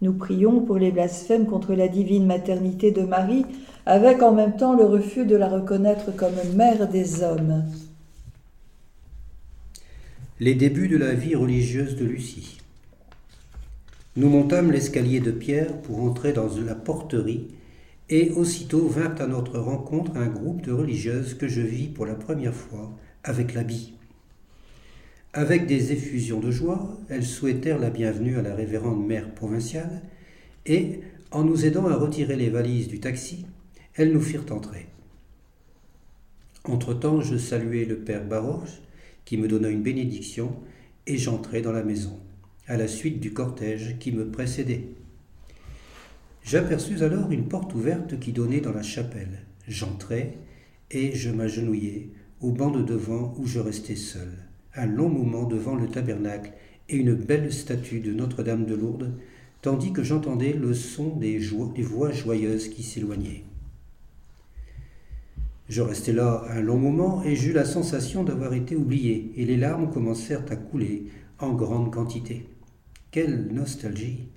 Nous 0.00 0.12
prions 0.12 0.60
pour 0.60 0.78
les 0.78 0.92
blasphèmes 0.92 1.46
contre 1.46 1.74
la 1.74 1.88
divine 1.88 2.26
maternité 2.26 2.92
de 2.92 3.02
Marie, 3.02 3.44
avec 3.84 4.22
en 4.22 4.32
même 4.32 4.56
temps 4.56 4.76
le 4.76 4.84
refus 4.84 5.26
de 5.26 5.34
la 5.34 5.48
reconnaître 5.48 6.14
comme 6.14 6.36
mère 6.54 6.88
des 6.88 7.22
hommes. 7.22 7.64
Les 10.38 10.54
débuts 10.54 10.86
de 10.86 10.96
la 10.96 11.14
vie 11.14 11.34
religieuse 11.34 11.96
de 11.96 12.04
Lucie. 12.04 12.58
Nous 14.14 14.28
montâmes 14.28 14.70
l'escalier 14.70 15.18
de 15.18 15.32
pierre 15.32 15.72
pour 15.82 16.00
entrer 16.00 16.32
dans 16.32 16.48
la 16.64 16.76
porterie 16.76 17.48
et 18.10 18.30
aussitôt 18.30 18.88
vint 18.88 19.14
à 19.16 19.26
notre 19.26 19.58
rencontre 19.58 20.16
un 20.16 20.28
groupe 20.28 20.62
de 20.62 20.72
religieuses 20.72 21.34
que 21.34 21.48
je 21.48 21.60
vis 21.60 21.88
pour 21.88 22.06
la 22.06 22.14
première 22.14 22.54
fois 22.54 22.96
avec 23.22 23.54
l'habit. 23.54 23.94
Avec 25.34 25.66
des 25.66 25.92
effusions 25.92 26.40
de 26.40 26.50
joie, 26.50 26.96
elles 27.10 27.26
souhaitèrent 27.26 27.78
la 27.78 27.90
bienvenue 27.90 28.38
à 28.38 28.42
la 28.42 28.54
révérende 28.54 29.06
mère 29.06 29.34
provinciale 29.34 30.02
et, 30.64 31.00
en 31.30 31.44
nous 31.44 31.66
aidant 31.66 31.86
à 31.86 31.96
retirer 31.96 32.36
les 32.36 32.48
valises 32.48 32.88
du 32.88 32.98
taxi, 32.98 33.44
elles 33.94 34.12
nous 34.12 34.22
firent 34.22 34.50
entrer. 34.50 34.86
Entre-temps, 36.64 37.20
je 37.20 37.36
saluai 37.36 37.84
le 37.84 37.98
père 37.98 38.24
Baroche, 38.24 38.80
qui 39.24 39.36
me 39.36 39.48
donna 39.48 39.68
une 39.68 39.82
bénédiction, 39.82 40.54
et 41.06 41.18
j'entrai 41.18 41.60
dans 41.60 41.72
la 41.72 41.82
maison, 41.82 42.18
à 42.66 42.76
la 42.76 42.88
suite 42.88 43.20
du 43.20 43.32
cortège 43.32 43.96
qui 43.98 44.12
me 44.12 44.30
précédait. 44.30 44.84
J'aperçus 46.48 47.02
alors 47.02 47.30
une 47.30 47.46
porte 47.46 47.74
ouverte 47.74 48.18
qui 48.18 48.32
donnait 48.32 48.62
dans 48.62 48.72
la 48.72 48.82
chapelle. 48.82 49.40
J'entrai 49.66 50.38
et 50.90 51.14
je 51.14 51.28
m'agenouillai 51.28 52.10
au 52.40 52.52
banc 52.52 52.70
de 52.70 52.80
devant 52.80 53.34
où 53.36 53.44
je 53.44 53.58
restai 53.58 53.96
seul, 53.96 54.30
un 54.74 54.86
long 54.86 55.10
moment 55.10 55.44
devant 55.44 55.74
le 55.74 55.88
tabernacle 55.88 56.54
et 56.88 56.96
une 56.96 57.12
belle 57.12 57.52
statue 57.52 58.00
de 58.00 58.14
Notre-Dame 58.14 58.64
de 58.64 58.74
Lourdes, 58.74 59.12
tandis 59.60 59.92
que 59.92 60.02
j'entendais 60.02 60.54
le 60.54 60.72
son 60.72 61.16
des, 61.16 61.38
des 61.74 61.82
voix 61.82 62.12
joyeuses 62.12 62.68
qui 62.68 62.82
s'éloignaient. 62.82 63.44
Je 65.68 65.82
restai 65.82 66.14
là 66.14 66.46
un 66.48 66.62
long 66.62 66.78
moment 66.78 67.22
et 67.24 67.36
j'eus 67.36 67.52
la 67.52 67.66
sensation 67.66 68.24
d'avoir 68.24 68.54
été 68.54 68.74
oublié, 68.74 69.32
et 69.36 69.44
les 69.44 69.58
larmes 69.58 69.90
commencèrent 69.90 70.50
à 70.50 70.56
couler 70.56 71.08
en 71.40 71.52
grande 71.52 71.92
quantité. 71.92 72.48
Quelle 73.10 73.48
nostalgie 73.52 74.28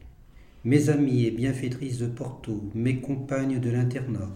mes 0.63 0.89
amies 0.89 1.25
et 1.25 1.31
bienfaitrices 1.31 1.97
de 1.97 2.05
Porto, 2.05 2.61
mes 2.75 3.01
compagnes 3.01 3.59
de 3.59 3.69
l'internat, 3.71 4.29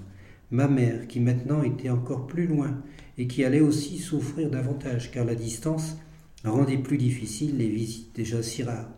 ma 0.49 0.67
mère 0.67 1.07
qui 1.07 1.19
maintenant 1.19 1.61
était 1.61 1.91
encore 1.91 2.25
plus 2.25 2.47
loin 2.47 2.81
et 3.17 3.27
qui 3.27 3.43
allait 3.43 3.61
aussi 3.61 3.99
souffrir 3.99 4.49
davantage 4.49 5.11
car 5.11 5.23
la 5.23 5.35
distance 5.35 5.97
rendait 6.43 6.79
plus 6.79 6.97
difficile 6.97 7.57
les 7.57 7.69
visites 7.69 8.15
déjà 8.15 8.41
si 8.41 8.63
rares. 8.63 8.89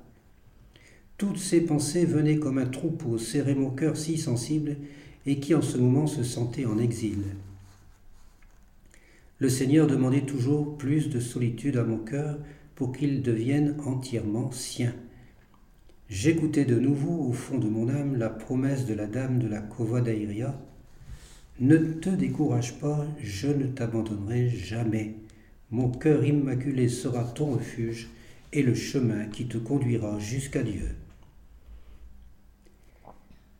Toutes 1.18 1.38
ces 1.38 1.62
pensées 1.62 2.06
venaient 2.06 2.38
comme 2.38 2.60
un 2.60 2.66
troupeau 2.66 3.18
serrer 3.18 3.56
mon 3.56 3.72
cœur 3.72 3.98
si 3.98 4.18
sensible 4.18 4.78
et 5.26 5.40
qui 5.40 5.54
en 5.54 5.62
ce 5.62 5.78
moment 5.78 6.08
se 6.08 6.24
sentait 6.24 6.66
en 6.66 6.78
exil. 6.78 7.24
Le 9.40 9.50
Seigneur 9.50 9.88
demandait 9.88 10.26
toujours 10.26 10.78
plus 10.78 11.10
de 11.10 11.20
solitude 11.20 11.76
à 11.76 11.84
mon 11.84 11.98
cœur 11.98 12.40
pour 12.76 12.94
qu'il 12.94 13.22
devienne 13.22 13.76
entièrement 13.86 14.50
sien. 14.52 14.94
J'écoutais 16.10 16.64
de 16.64 16.80
nouveau 16.80 17.28
au 17.28 17.34
fond 17.34 17.58
de 17.58 17.68
mon 17.68 17.90
âme 17.90 18.16
la 18.16 18.30
promesse 18.30 18.86
de 18.86 18.94
la 18.94 19.08
dame 19.08 19.40
de 19.40 19.48
la 19.48 19.60
Cova 19.60 20.00
d'Aïria. 20.00 20.58
Ne 21.60 21.78
te 21.78 22.10
décourage 22.10 22.80
pas, 22.80 23.06
je 23.22 23.48
ne 23.48 23.66
t'abandonnerai 23.66 24.50
jamais. 24.50 25.16
Mon 25.70 25.90
cœur 25.90 26.24
immaculé 26.24 26.88
sera 26.88 27.26
ton 27.26 27.56
refuge 27.56 28.10
et 28.54 28.64
le 28.64 28.74
chemin 28.74 29.26
qui 29.26 29.48
te 29.48 29.58
conduira 29.58 30.18
jusqu'à 30.20 30.64
Dieu. 30.64 30.96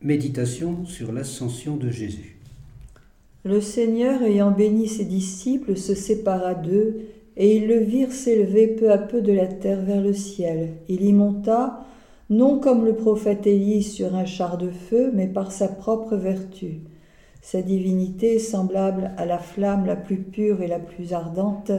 Méditation 0.00 0.86
sur 0.86 1.12
l'ascension 1.12 1.76
de 1.76 1.90
Jésus. 1.90 2.36
Le 3.44 3.60
Seigneur, 3.60 4.22
ayant 4.22 4.52
béni 4.52 4.88
ses 4.88 5.04
disciples, 5.04 5.76
se 5.76 5.94
sépara 5.94 6.54
d'eux, 6.54 7.00
et 7.36 7.56
ils 7.56 7.66
le 7.66 7.78
virent 7.78 8.12
s'élever 8.12 8.68
peu 8.68 8.90
à 8.90 8.98
peu 8.98 9.20
de 9.20 9.32
la 9.32 9.46
terre 9.46 9.82
vers 9.82 10.00
le 10.00 10.14
ciel. 10.14 10.70
Il 10.88 11.04
y 11.04 11.12
monta, 11.12 11.86
non 12.30 12.58
comme 12.58 12.84
le 12.84 12.94
prophète 12.94 13.46
Élie 13.46 13.82
sur 13.82 14.14
un 14.14 14.26
char 14.26 14.58
de 14.58 14.68
feu, 14.68 15.10
mais 15.14 15.26
par 15.26 15.50
sa 15.50 15.66
propre 15.66 16.14
vertu. 16.14 16.80
Sa 17.40 17.62
divinité, 17.62 18.38
semblable 18.38 19.12
à 19.16 19.24
la 19.24 19.38
flamme 19.38 19.86
la 19.86 19.96
plus 19.96 20.18
pure 20.18 20.60
et 20.60 20.66
la 20.66 20.78
plus 20.78 21.14
ardente, 21.14 21.72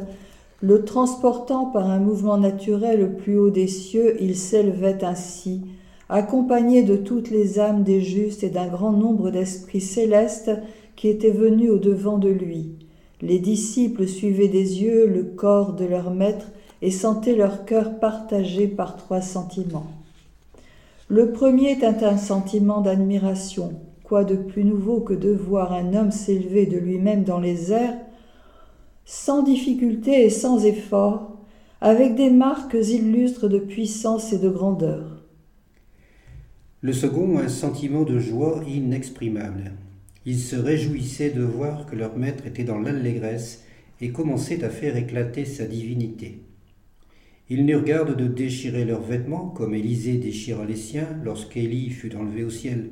le 0.62 0.84
transportant 0.84 1.66
par 1.68 1.89
un 1.89 2.00
mouvement 2.00 2.38
naturel 2.38 3.04
au 3.04 3.10
plus 3.10 3.38
haut 3.38 3.52
des 3.52 3.68
cieux, 3.68 4.18
il 4.20 4.36
s'élevait 4.36 5.04
ainsi, 5.04 5.62
accompagné 6.10 6.82
de 6.82 6.95
toutes 6.95 7.30
les 7.30 7.60
âmes 7.60 7.84
des 7.84 8.02
justes 8.02 8.43
et 8.43 8.50
d'un 8.50 8.68
grand 8.68 8.91
nombre 8.91 9.30
d'esprits 9.30 9.82
célestes 9.82 10.52
qui 10.95 11.10
étaient 11.10 11.30
venus 11.30 11.70
au-devant 11.70 12.18
de 12.18 12.30
lui. 12.30 12.72
Les 13.22 13.38
disciples 13.38 14.08
suivaient 14.08 14.47
des 14.47 14.82
yeux 14.82 15.06
le 15.06 15.24
corps 15.24 15.74
de 15.74 15.86
leur 15.86 16.10
maître 16.10 16.47
et 16.82 16.91
sentaient 16.91 17.36
leur 17.36 17.66
cœur 17.66 18.00
partagé 18.00 18.68
par 18.68 18.97
trois 18.97 19.22
sentiments. 19.22 19.99
Le 21.12 21.32
premier 21.32 21.72
est 21.72 22.03
un 22.03 22.18
sentiment 22.18 22.82
d'admiration. 22.82 23.82
Quoi 24.03 24.24
de 24.24 24.36
plus 24.36 24.64
nouveau 24.64 25.01
que 25.01 25.16
de 25.16 25.32
voir 25.32 25.74
un 25.74 25.95
homme 25.95 26.12
s'élever 26.12 26.68
de 26.68 26.78
lui-même 26.78 27.24
dans 27.24 27.39
les 27.39 27.72
airs, 27.72 27.97
sans 29.05 29.41
difficulté 29.41 30.24
et 30.26 30.30
sans 30.30 30.64
effort, 30.66 31.39
avec 31.82 32.14
des 32.14 32.30
marques 32.30 32.76
illustres 32.76 33.49
de 33.49 33.57
puissance 33.57 34.34
et 34.34 34.38
de 34.38 34.49
grandeur. 34.49 35.24
Le 36.82 36.93
second, 36.93 37.39
un 37.39 37.49
sentiment 37.49 38.03
de 38.03 38.20
joie 38.20 38.62
inexprimable. 38.68 39.72
Ils 40.28 40.39
se 40.39 40.55
réjouissaient 40.55 41.32
de 41.32 41.41
voir 41.41 41.88
que 41.88 41.95
leur 41.95 42.18
maître 42.18 42.45
était 42.45 42.64
dans 42.64 42.80
l'allégresse 42.80 43.64
et 43.99 44.12
commençait 44.12 44.64
à 44.64 44.70
faire 44.70 44.95
éclater 44.95 45.45
sa 45.45 45.66
divinité. 45.66 46.43
Ils 47.50 47.66
n'eurent 47.66 47.84
garde 47.84 48.16
de 48.16 48.28
déchirer 48.28 48.86
leurs 48.86 49.02
vêtements, 49.02 49.47
comme 49.47 49.74
Élisée 49.74 50.18
déchira 50.18 50.66
les 50.66 50.76
siens 50.76 51.10
lorsqu'Élie 51.24 51.89
fut 51.89 52.16
enlevé 52.16 52.43
au 52.43 52.50
ciel. 52.50 52.89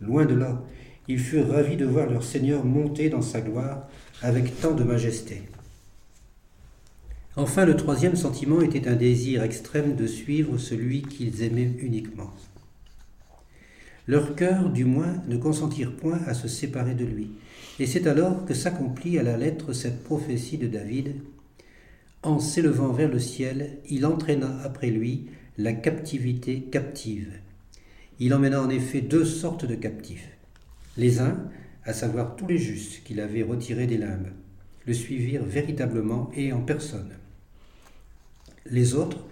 Loin 0.00 0.24
de 0.24 0.34
là, 0.34 0.64
ils 1.08 1.20
furent 1.20 1.48
ravis 1.48 1.76
de 1.76 1.86
voir 1.86 2.10
leur 2.10 2.24
Seigneur 2.24 2.64
monter 2.64 3.08
dans 3.08 3.22
sa 3.22 3.40
gloire 3.40 3.88
avec 4.20 4.60
tant 4.60 4.74
de 4.74 4.84
majesté. 4.84 5.42
Enfin, 7.36 7.64
le 7.64 7.76
troisième 7.76 8.16
sentiment 8.16 8.60
était 8.60 8.88
un 8.88 8.96
désir 8.96 9.42
extrême 9.42 9.96
de 9.96 10.06
suivre 10.06 10.58
celui 10.58 11.02
qu'ils 11.02 11.42
aimaient 11.42 11.70
uniquement. 11.80 12.30
Leurs 14.06 14.34
cœurs, 14.34 14.68
du 14.68 14.84
moins, 14.84 15.22
ne 15.28 15.36
consentirent 15.36 15.96
point 15.96 16.20
à 16.26 16.34
se 16.34 16.48
séparer 16.48 16.94
de 16.94 17.04
lui. 17.04 17.30
Et 17.78 17.86
c'est 17.86 18.06
alors 18.06 18.44
que 18.44 18.52
s'accomplit 18.52 19.18
à 19.18 19.22
la 19.22 19.36
lettre 19.36 19.72
cette 19.72 20.02
prophétie 20.02 20.58
de 20.58 20.66
David. 20.66 21.14
En 22.24 22.38
s'élevant 22.38 22.92
vers 22.92 23.10
le 23.10 23.18
ciel, 23.18 23.78
il 23.88 24.06
entraîna 24.06 24.60
après 24.62 24.90
lui 24.90 25.26
la 25.58 25.72
captivité 25.72 26.62
captive. 26.62 27.32
Il 28.20 28.32
emmena 28.32 28.62
en 28.62 28.70
effet 28.70 29.00
deux 29.00 29.24
sortes 29.24 29.64
de 29.64 29.74
captifs. 29.74 30.28
Les 30.96 31.18
uns, 31.18 31.50
à 31.84 31.92
savoir 31.92 32.36
tous 32.36 32.46
les 32.46 32.58
justes 32.58 33.02
qu'il 33.02 33.18
avait 33.18 33.42
retirés 33.42 33.88
des 33.88 33.98
limbes, 33.98 34.30
le 34.86 34.94
suivirent 34.94 35.44
véritablement 35.44 36.30
et 36.36 36.52
en 36.52 36.60
personne. 36.60 37.10
Les 38.66 38.94
autres, 38.94 39.24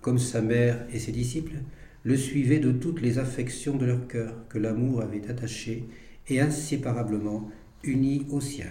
comme 0.00 0.18
sa 0.18 0.40
mère 0.40 0.86
et 0.90 0.98
ses 0.98 1.12
disciples, 1.12 1.56
le 2.02 2.16
suivaient 2.16 2.60
de 2.60 2.72
toutes 2.72 3.02
les 3.02 3.18
affections 3.18 3.76
de 3.76 3.84
leur 3.84 4.08
cœur 4.08 4.32
que 4.48 4.56
l'amour 4.56 5.02
avait 5.02 5.28
attaché 5.28 5.84
et 6.28 6.40
inséparablement 6.40 7.50
unis 7.82 8.26
au 8.30 8.40
sien. 8.40 8.70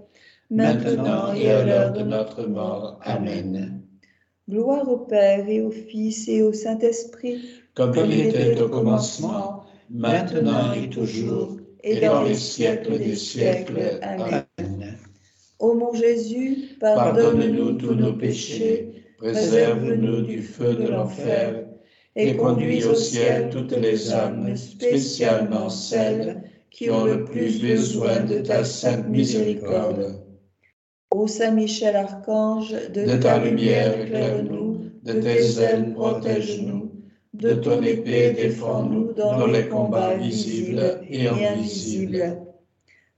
maintenant 0.51 1.33
et 1.33 1.49
à 1.49 1.63
l'heure 1.63 1.93
de 1.93 2.03
notre 2.03 2.45
mort. 2.45 2.99
Amen. 3.03 3.81
Gloire 4.49 4.87
au 4.89 4.97
Père 4.97 5.47
et 5.47 5.61
au 5.61 5.71
Fils 5.71 6.27
et 6.27 6.41
au 6.41 6.51
Saint-Esprit, 6.51 7.41
comme 7.73 7.93
il 7.95 8.27
était 8.27 8.59
au 8.61 8.67
commencement, 8.67 9.63
maintenant 9.89 10.73
et 10.73 10.89
toujours, 10.89 11.57
et 11.83 12.01
dans 12.01 12.23
les 12.23 12.35
siècles 12.35 12.97
des 12.97 13.15
siècles. 13.15 13.99
Amen. 14.01 14.97
Ô 15.59 15.73
mon 15.73 15.93
Jésus, 15.93 16.75
Pardonne-nous 16.79 17.73
tous 17.73 17.93
nos 17.93 18.13
péchés, 18.13 19.05
préserve-nous 19.17 20.21
du 20.23 20.41
feu 20.41 20.73
de 20.73 20.87
l'enfer, 20.87 21.65
et 22.15 22.35
conduis 22.35 22.83
au 22.83 22.95
ciel 22.95 23.49
toutes 23.51 23.77
les 23.77 24.11
âmes, 24.11 24.57
spécialement 24.57 25.69
celles 25.69 26.43
qui 26.71 26.89
ont 26.89 27.05
le 27.05 27.23
plus 27.23 27.61
besoin 27.61 28.21
de 28.21 28.39
ta 28.39 28.65
sainte 28.65 29.07
miséricorde. 29.07 30.21
Ô 31.21 31.27
Saint 31.27 31.51
Michel 31.51 31.95
Archange, 31.95 32.71
de, 32.95 33.05
De 33.05 33.17
ta 33.17 33.37
lumière 33.37 34.01
éclaire-nous, 34.01 34.89
de 35.03 35.13
tes 35.13 35.61
ailes 35.61 35.93
protège-nous, 35.93 36.89
de 37.35 37.53
ton 37.53 37.79
épée 37.83 38.31
défends-nous 38.31 39.13
dans 39.13 39.45
les 39.45 39.67
combats 39.67 40.15
visibles 40.15 40.99
et 41.07 41.27
invisibles. 41.27 42.37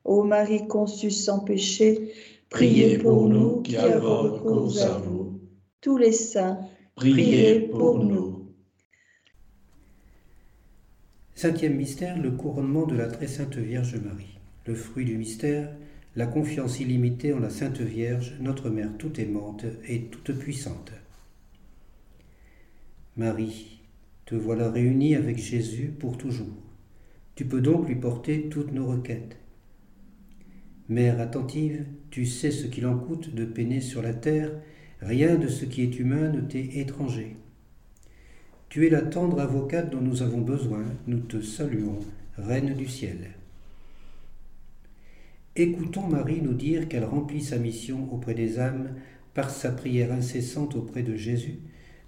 Ô 0.03 0.21
Marie 0.23 0.67
conçue 0.67 1.11
sans 1.11 1.39
péché, 1.45 2.11
Priez 2.49 2.97
pour 2.97 3.29
nous 3.29 3.61
qui 3.61 3.77
avons 3.77 4.23
recours 4.23 4.77
à 4.81 4.97
vous. 4.97 5.39
tous 5.79 5.97
les 5.97 6.11
saints, 6.11 6.59
Priez 6.95 7.69
pour 7.69 8.03
nous. 8.03 8.49
Cinquième 11.35 11.77
mystère, 11.77 12.21
le 12.21 12.31
couronnement 12.31 12.85
de 12.85 12.97
la 12.97 13.07
très 13.07 13.27
sainte 13.27 13.55
Vierge 13.55 13.95
Marie. 13.95 14.39
Le 14.65 14.75
fruit 14.75 15.05
du 15.05 15.17
mystère, 15.17 15.73
la 16.15 16.27
confiance 16.27 16.79
illimitée 16.79 17.33
en 17.33 17.39
la 17.39 17.49
Sainte 17.49 17.81
Vierge, 17.81 18.35
notre 18.39 18.69
Mère 18.69 18.97
toute 18.99 19.17
aimante 19.17 19.65
et 19.87 20.03
toute 20.03 20.37
puissante. 20.37 20.91
Marie, 23.17 23.79
te 24.25 24.35
voilà 24.35 24.69
réunie 24.69 25.15
avec 25.15 25.37
Jésus 25.37 25.91
pour 25.97 26.17
toujours. 26.17 26.55
Tu 27.35 27.45
peux 27.45 27.61
donc 27.61 27.87
lui 27.87 27.95
porter 27.95 28.47
toutes 28.49 28.73
nos 28.73 28.85
requêtes. 28.85 29.37
Mère 30.87 31.19
attentive, 31.19 31.85
tu 32.11 32.27
sais 32.27 32.51
ce 32.51 32.67
qu'il 32.67 32.85
en 32.85 32.97
coûte 32.97 33.33
de 33.33 33.45
peiner 33.45 33.81
sur 33.81 34.03
la 34.03 34.13
terre, 34.13 34.51
rien 35.01 35.35
de 35.35 35.47
ce 35.47 35.65
qui 35.65 35.81
est 35.81 35.99
humain 35.99 36.29
ne 36.29 36.41
t'est 36.41 36.77
étranger. 36.77 37.37
Tu 38.69 38.85
es 38.85 38.89
la 38.89 39.01
tendre 39.01 39.39
avocate 39.39 39.89
dont 39.89 40.01
nous 40.01 40.21
avons 40.21 40.41
besoin, 40.41 40.85
nous 41.07 41.19
te 41.19 41.41
saluons, 41.41 41.99
Reine 42.37 42.73
du 42.75 42.87
ciel. 42.87 43.29
Écoutons 45.55 46.07
Marie 46.07 46.41
nous 46.41 46.55
dire 46.55 46.87
qu'elle 46.87 47.05
remplit 47.05 47.43
sa 47.43 47.59
mission 47.59 48.11
auprès 48.11 48.33
des 48.33 48.57
âmes 48.57 48.89
par 49.35 49.51
sa 49.51 49.69
prière 49.71 50.11
incessante 50.11 50.75
auprès 50.75 51.03
de 51.03 51.15
Jésus, 51.15 51.59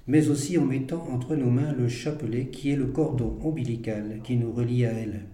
mais 0.07 0.29
aussi 0.29 0.57
en 0.57 0.65
mettant 0.65 1.07
entre 1.11 1.35
nos 1.35 1.51
mains 1.51 1.73
le 1.73 1.87
chapelet 1.87 2.47
qui 2.47 2.71
est 2.71 2.75
le 2.75 2.87
cordon 2.87 3.37
ombilical 3.43 4.21
qui 4.23 4.37
nous 4.37 4.51
relie 4.51 4.83
à 4.83 4.93
elle. 4.93 5.25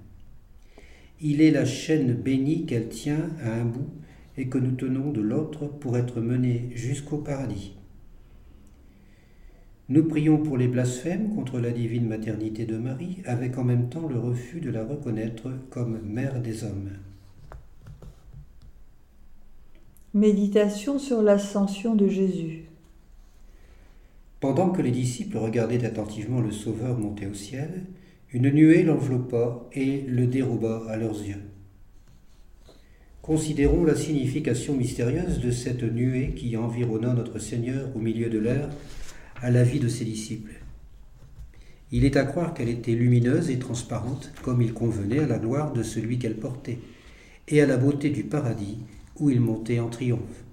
Il 1.22 1.40
est 1.40 1.52
la 1.52 1.64
chaîne 1.64 2.14
bénie 2.14 2.66
qu'elle 2.66 2.90
tient 2.90 3.30
à 3.44 3.54
un 3.54 3.64
bout 3.64 3.90
et 4.38 4.50
que 4.50 4.58
nous 4.58 4.76
tenons 4.76 5.12
de 5.12 5.22
l'autre 5.22 5.68
pour 5.68 5.98
être 5.98 6.20
menés 6.20 6.70
jusqu'au 6.76 7.20
paradis. 7.20 7.78
Nous 9.88 10.04
prions 10.04 10.38
pour 10.38 10.58
les 10.58 10.68
blasphèmes 10.68 11.34
contre 11.34 11.62
la 11.62 11.72
divine 11.72 12.10
maternité 12.10 12.66
de 12.66 12.76
Marie, 12.76 13.20
avec 13.24 13.58
en 13.58 13.64
même 13.64 13.88
temps 13.88 14.10
le 14.10 14.20
refus 14.20 14.60
de 14.60 14.70
la 14.70 14.84
reconnaître 14.84 15.50
comme 15.70 16.02
mère 16.04 16.42
des 16.42 16.66
hommes. 16.66 16.90
Méditation 20.14 21.00
sur 21.00 21.22
l'ascension 21.22 21.96
de 21.96 22.10
Jésus. 22.10 22.66
Pendant 24.42 24.70
que 24.70 24.82
les 24.82 24.92
disciples 24.92 25.38
regardaient 25.38 25.86
attentivement 25.86 26.42
le 26.42 26.52
Sauveur 26.52 26.98
monter 27.00 27.28
au 27.28 27.34
ciel, 27.34 27.86
une 28.34 28.50
nuée 28.50 28.84
l'enveloppa 28.84 29.70
et 29.72 30.02
le 30.02 30.28
déroba 30.28 30.84
à 30.90 30.98
leurs 30.98 31.22
yeux. 31.24 31.44
Considérons 33.22 33.86
la 33.86 33.96
signification 33.96 34.76
mystérieuse 34.76 35.40
de 35.40 35.52
cette 35.52 35.84
nuée 35.84 36.34
qui 36.36 36.58
environna 36.58 37.14
notre 37.14 37.40
Seigneur 37.40 37.88
au 37.96 38.00
milieu 38.00 38.30
de 38.30 38.40
l'air 38.40 38.68
à 39.42 39.50
la 39.50 39.64
vie 39.64 39.80
de 39.80 39.88
ses 39.88 40.06
disciples. 40.06 40.56
Il 41.94 42.04
est 42.04 42.18
à 42.18 42.26
croire 42.26 42.54
qu'elle 42.54 42.70
était 42.70 42.96
lumineuse 42.96 43.50
et 43.50 43.60
transparente, 43.60 44.34
comme 44.42 44.62
il 44.62 44.74
convenait 44.74 45.20
à 45.20 45.28
la 45.28 45.40
gloire 45.40 45.72
de 45.72 45.84
celui 45.84 46.20
qu'elle 46.20 46.38
portait, 46.38 46.80
et 47.48 47.62
à 47.62 47.66
la 47.66 47.78
beauté 47.78 48.10
du 48.10 48.24
paradis 48.24 48.80
où 49.22 49.30
il 49.30 49.40
montait 49.40 49.80
en 49.80 49.88
triomphe. 49.88 50.44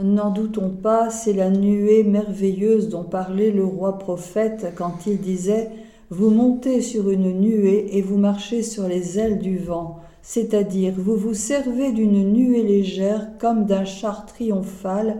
N'en 0.00 0.30
doutons 0.30 0.70
pas, 0.70 1.10
c'est 1.10 1.32
la 1.32 1.50
nuée 1.50 2.04
merveilleuse 2.04 2.88
dont 2.88 3.02
parlait 3.02 3.50
le 3.50 3.64
roi 3.64 3.98
prophète 3.98 4.72
quand 4.76 5.06
il 5.06 5.20
disait 5.20 5.70
Vous 6.10 6.30
montez 6.30 6.80
sur 6.80 7.10
une 7.10 7.32
nuée 7.32 7.96
et 7.96 8.02
vous 8.02 8.16
marchez 8.16 8.62
sur 8.62 8.86
les 8.86 9.18
ailes 9.18 9.40
du 9.40 9.58
vent, 9.58 9.98
c'est-à-dire 10.22 10.94
vous 10.96 11.16
vous 11.16 11.34
servez 11.34 11.92
d'une 11.92 12.32
nuée 12.32 12.62
légère 12.62 13.28
comme 13.38 13.66
d'un 13.66 13.84
char 13.84 14.24
triomphal 14.24 15.16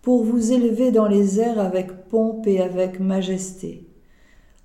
pour 0.00 0.24
vous 0.24 0.52
élever 0.52 0.90
dans 0.90 1.06
les 1.06 1.38
airs 1.38 1.60
avec 1.60 2.08
pompe 2.08 2.46
et 2.46 2.62
avec 2.62 3.00
majesté. 3.00 3.84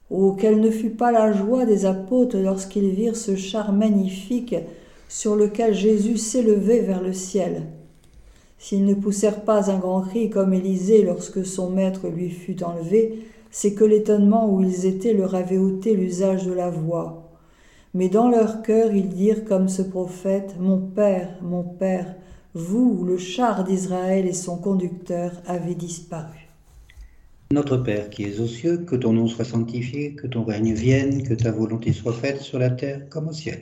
Oh, 0.09 0.37
quelle 0.39 0.61
ne 0.61 0.69
fut 0.69 0.91
pas 0.91 1.11
la 1.11 1.33
joie 1.33 1.65
des 1.65 1.85
apôtres 1.85 2.37
lorsqu'ils 2.37 2.91
virent 2.91 3.17
ce 3.17 3.35
char 3.35 3.73
magnifique 3.73 4.55
sur 5.13 5.35
lequel 5.35 5.75
Jésus 5.75 6.17
s'élevait 6.17 6.79
vers 6.79 6.99
le 6.99 7.13
ciel. 7.13 7.67
S'ils 8.57 8.83
ne 8.83 8.95
poussèrent 8.95 9.43
pas 9.43 9.69
un 9.69 9.77
grand 9.77 10.01
cri 10.01 10.31
comme 10.31 10.55
Élisée 10.55 11.03
lorsque 11.03 11.45
son 11.45 11.69
maître 11.69 12.07
lui 12.07 12.31
fut 12.31 12.63
enlevé, 12.63 13.19
c'est 13.51 13.75
que 13.75 13.83
l'étonnement 13.83 14.51
où 14.51 14.63
ils 14.63 14.87
étaient 14.87 15.13
leur 15.13 15.35
avait 15.35 15.59
ôté 15.59 15.93
l'usage 15.93 16.47
de 16.47 16.51
la 16.51 16.71
voix. 16.71 17.31
Mais 17.93 18.09
dans 18.09 18.27
leur 18.27 18.63
cœur 18.63 18.91
ils 18.91 19.07
dirent 19.07 19.45
comme 19.45 19.69
ce 19.69 19.83
prophète, 19.83 20.55
Mon 20.59 20.79
Père, 20.79 21.37
mon 21.43 21.61
Père, 21.61 22.15
vous, 22.55 23.05
le 23.05 23.19
char 23.19 23.65
d'Israël 23.65 24.25
et 24.25 24.33
son 24.33 24.57
conducteur, 24.57 25.31
avez 25.45 25.75
disparu. 25.75 26.49
Notre 27.51 27.77
Père 27.77 28.09
qui 28.09 28.23
es 28.23 28.39
aux 28.39 28.47
cieux, 28.47 28.77
que 28.77 28.95
ton 28.95 29.13
nom 29.13 29.27
soit 29.27 29.45
sanctifié, 29.45 30.15
que 30.15 30.25
ton 30.25 30.43
règne 30.43 30.73
vienne, 30.73 31.21
que 31.21 31.35
ta 31.35 31.51
volonté 31.51 31.93
soit 31.93 32.13
faite 32.13 32.41
sur 32.41 32.57
la 32.57 32.71
terre 32.71 33.07
comme 33.09 33.27
au 33.27 33.33
ciel. 33.33 33.61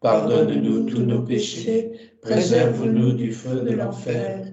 pardonne-nous 0.00 0.84
tous 0.84 1.02
nos 1.02 1.22
péchés, 1.22 1.92
préserve-nous 2.22 3.12
du 3.12 3.32
feu 3.32 3.60
de 3.60 3.72
l'enfer, 3.72 4.46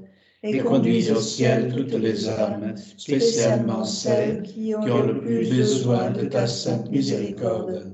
et 0.44 0.60
conduis 0.60 1.12
au 1.12 1.20
ciel 1.20 1.74
toutes 1.74 1.94
les 1.94 2.30
âmes, 2.30 2.76
spécialement 2.98 3.84
celles 3.84 4.44
qui 4.44 4.76
ont 4.76 5.04
le 5.04 5.20
plus 5.20 5.50
besoin 5.50 6.12
de 6.12 6.26
ta 6.26 6.48
sainte 6.48 6.92
miséricorde. 6.92 7.94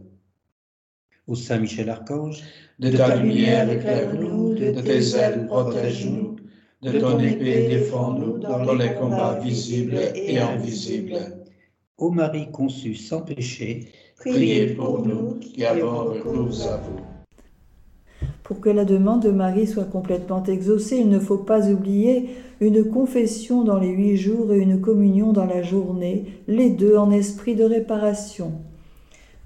Ô 1.28 1.36
Saint 1.36 1.60
Michel 1.60 1.90
Archange, 1.90 2.42
de 2.80 2.90
ta 2.90 3.16
lumière 3.16 3.70
éclaire-nous, 3.72 4.56
de 4.56 4.82
tes 4.82 5.16
ailes 5.16 5.46
protège-nous, 5.48 6.36
de 6.82 7.00
ton 7.00 7.18
épée 7.20 7.70
défends-nous 7.70 8.40
dans 8.40 8.74
les 8.74 8.94
combats 8.96 9.40
visibles 9.40 10.00
et 10.16 10.38
invisibles. 10.38 11.46
Ô 11.98 12.12
Marie 12.12 12.52
conçue 12.52 12.96
sans 12.96 13.22
péché, 13.22 13.88
priez 14.18 14.74
pour 14.74 15.08
nous 15.08 15.40
qui 15.40 15.64
avons 15.64 16.06
recours 16.06 16.68
à 16.68 16.78
vous. 16.78 17.13
Pour 18.44 18.60
que 18.60 18.70
la 18.70 18.84
demande 18.84 19.24
de 19.24 19.32
Marie 19.32 19.68
soit 19.68 19.86
complètement 19.86 20.44
exaucée, 20.44 20.98
il 20.98 21.10
ne 21.10 21.20
faut 21.20 21.38
pas 21.38 21.70
oublier 21.70 22.30
une 22.60 22.90
confession 22.90 23.64
dans 23.64 23.80
les 23.80 23.90
huit 23.90 24.18
jours 24.18 24.54
et 24.54 24.60
une 24.60 24.82
communion 24.82 25.32
dans 25.32 25.46
la 25.46 25.62
journée, 25.64 26.26
les 26.48 26.70
deux 26.70 26.98
en 26.98 27.12
esprit 27.12 27.56
de 27.56 27.64
réparation. 27.64 28.52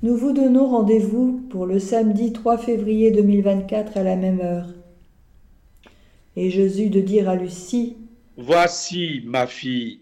Nous 0.03 0.15
vous 0.15 0.31
donnons 0.31 0.67
rendez-vous 0.67 1.41
pour 1.49 1.65
le 1.65 1.79
samedi 1.79 2.33
3 2.33 2.57
février 2.57 3.11
2024 3.11 3.97
à 3.97 4.03
la 4.03 4.15
même 4.15 4.39
heure. 4.41 4.67
Et 6.35 6.49
Jésus 6.49 6.89
de 6.89 7.01
dire 7.01 7.29
à 7.29 7.35
Lucie, 7.35 7.97
Voici, 8.35 9.23
ma 9.25 9.47
fille, 9.47 10.01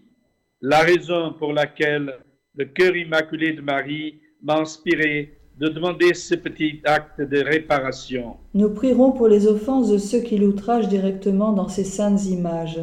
la 0.60 0.80
raison 0.80 1.32
pour 1.38 1.54
laquelle 1.54 2.18
le 2.54 2.66
cœur 2.66 2.94
immaculé 2.94 3.54
de 3.54 3.62
Marie 3.62 4.20
m'a 4.42 4.58
inspiré 4.58 5.38
de 5.58 5.68
demander 5.68 6.12
ce 6.12 6.34
petit 6.34 6.80
acte 6.84 7.22
de 7.22 7.38
réparation. 7.40 8.36
Nous 8.52 8.70
prierons 8.70 9.12
pour 9.12 9.26
les 9.26 9.46
offenses 9.46 9.88
de 9.88 9.96
ceux 9.96 10.20
qui 10.20 10.36
l'outragent 10.36 10.88
directement 10.88 11.52
dans 11.52 11.68
ces 11.68 11.84
saintes 11.84 12.26
images. 12.26 12.80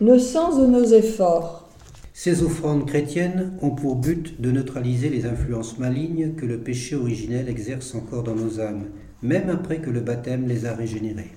Le 0.00 0.18
sens 0.18 0.58
de 0.58 0.66
nos 0.66 0.84
efforts. 0.84 1.68
Ces 2.14 2.42
offrandes 2.42 2.86
chrétiennes 2.86 3.52
ont 3.60 3.70
pour 3.70 3.96
but 3.96 4.40
de 4.40 4.50
neutraliser 4.50 5.10
les 5.10 5.26
influences 5.26 5.78
malignes 5.78 6.34
que 6.34 6.46
le 6.46 6.58
péché 6.58 6.96
originel 6.96 7.48
exerce 7.48 7.94
encore 7.94 8.22
dans 8.22 8.34
nos 8.34 8.60
âmes, 8.60 8.86
même 9.22 9.50
après 9.50 9.78
que 9.78 9.90
le 9.90 10.00
baptême 10.00 10.46
les 10.46 10.64
a 10.64 10.74
régénérées. 10.74 11.32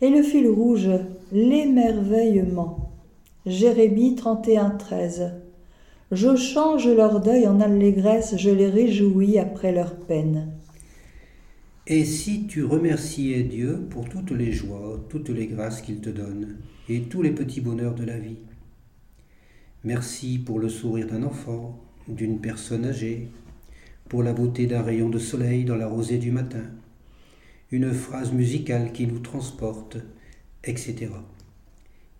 Et 0.00 0.10
le 0.10 0.22
fil 0.22 0.48
rouge, 0.48 0.90
l'émerveillement. 1.32 2.92
Jérémie 3.46 4.14
31, 4.14 4.70
13. 4.70 5.32
Je 6.12 6.36
change 6.36 6.88
leur 6.88 7.20
deuil 7.20 7.46
en 7.46 7.60
allégresse, 7.60 8.36
je 8.36 8.50
les 8.50 8.68
réjouis 8.68 9.38
après 9.38 9.72
leur 9.72 9.96
peine. 9.96 10.52
Et 11.88 12.04
si 12.04 12.46
tu 12.46 12.64
remerciais 12.64 13.42
Dieu 13.42 13.86
pour 13.90 14.08
toutes 14.08 14.30
les 14.30 14.52
joies, 14.52 15.04
toutes 15.08 15.30
les 15.30 15.46
grâces 15.46 15.82
qu'il 15.82 16.00
te 16.00 16.10
donne, 16.10 16.56
et 16.88 17.02
tous 17.02 17.22
les 17.22 17.32
petits 17.32 17.60
bonheurs 17.60 17.94
de 17.94 18.04
la 18.04 18.18
vie 18.18 18.38
Merci 19.84 20.38
pour 20.38 20.58
le 20.58 20.68
sourire 20.68 21.06
d'un 21.06 21.22
enfant, 21.22 21.78
d'une 22.08 22.40
personne 22.40 22.84
âgée, 22.84 23.28
pour 24.08 24.22
la 24.22 24.32
beauté 24.32 24.66
d'un 24.66 24.82
rayon 24.82 25.08
de 25.08 25.18
soleil 25.18 25.64
dans 25.64 25.76
la 25.76 25.86
rosée 25.86 26.18
du 26.18 26.32
matin, 26.32 26.64
une 27.70 27.92
phrase 27.92 28.32
musicale 28.32 28.92
qui 28.92 29.06
nous 29.06 29.20
transporte, 29.20 29.96
etc. 30.64 31.08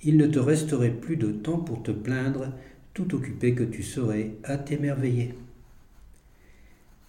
Il 0.02 0.16
ne 0.16 0.26
te 0.26 0.38
resterait 0.38 0.90
plus 0.90 1.16
de 1.16 1.32
temps 1.32 1.58
pour 1.58 1.82
te 1.82 1.90
plaindre, 1.90 2.52
tout 2.96 3.14
occupé 3.14 3.54
que 3.54 3.62
tu 3.62 3.82
serais 3.82 4.30
à 4.42 4.56
t'émerveiller. 4.56 5.34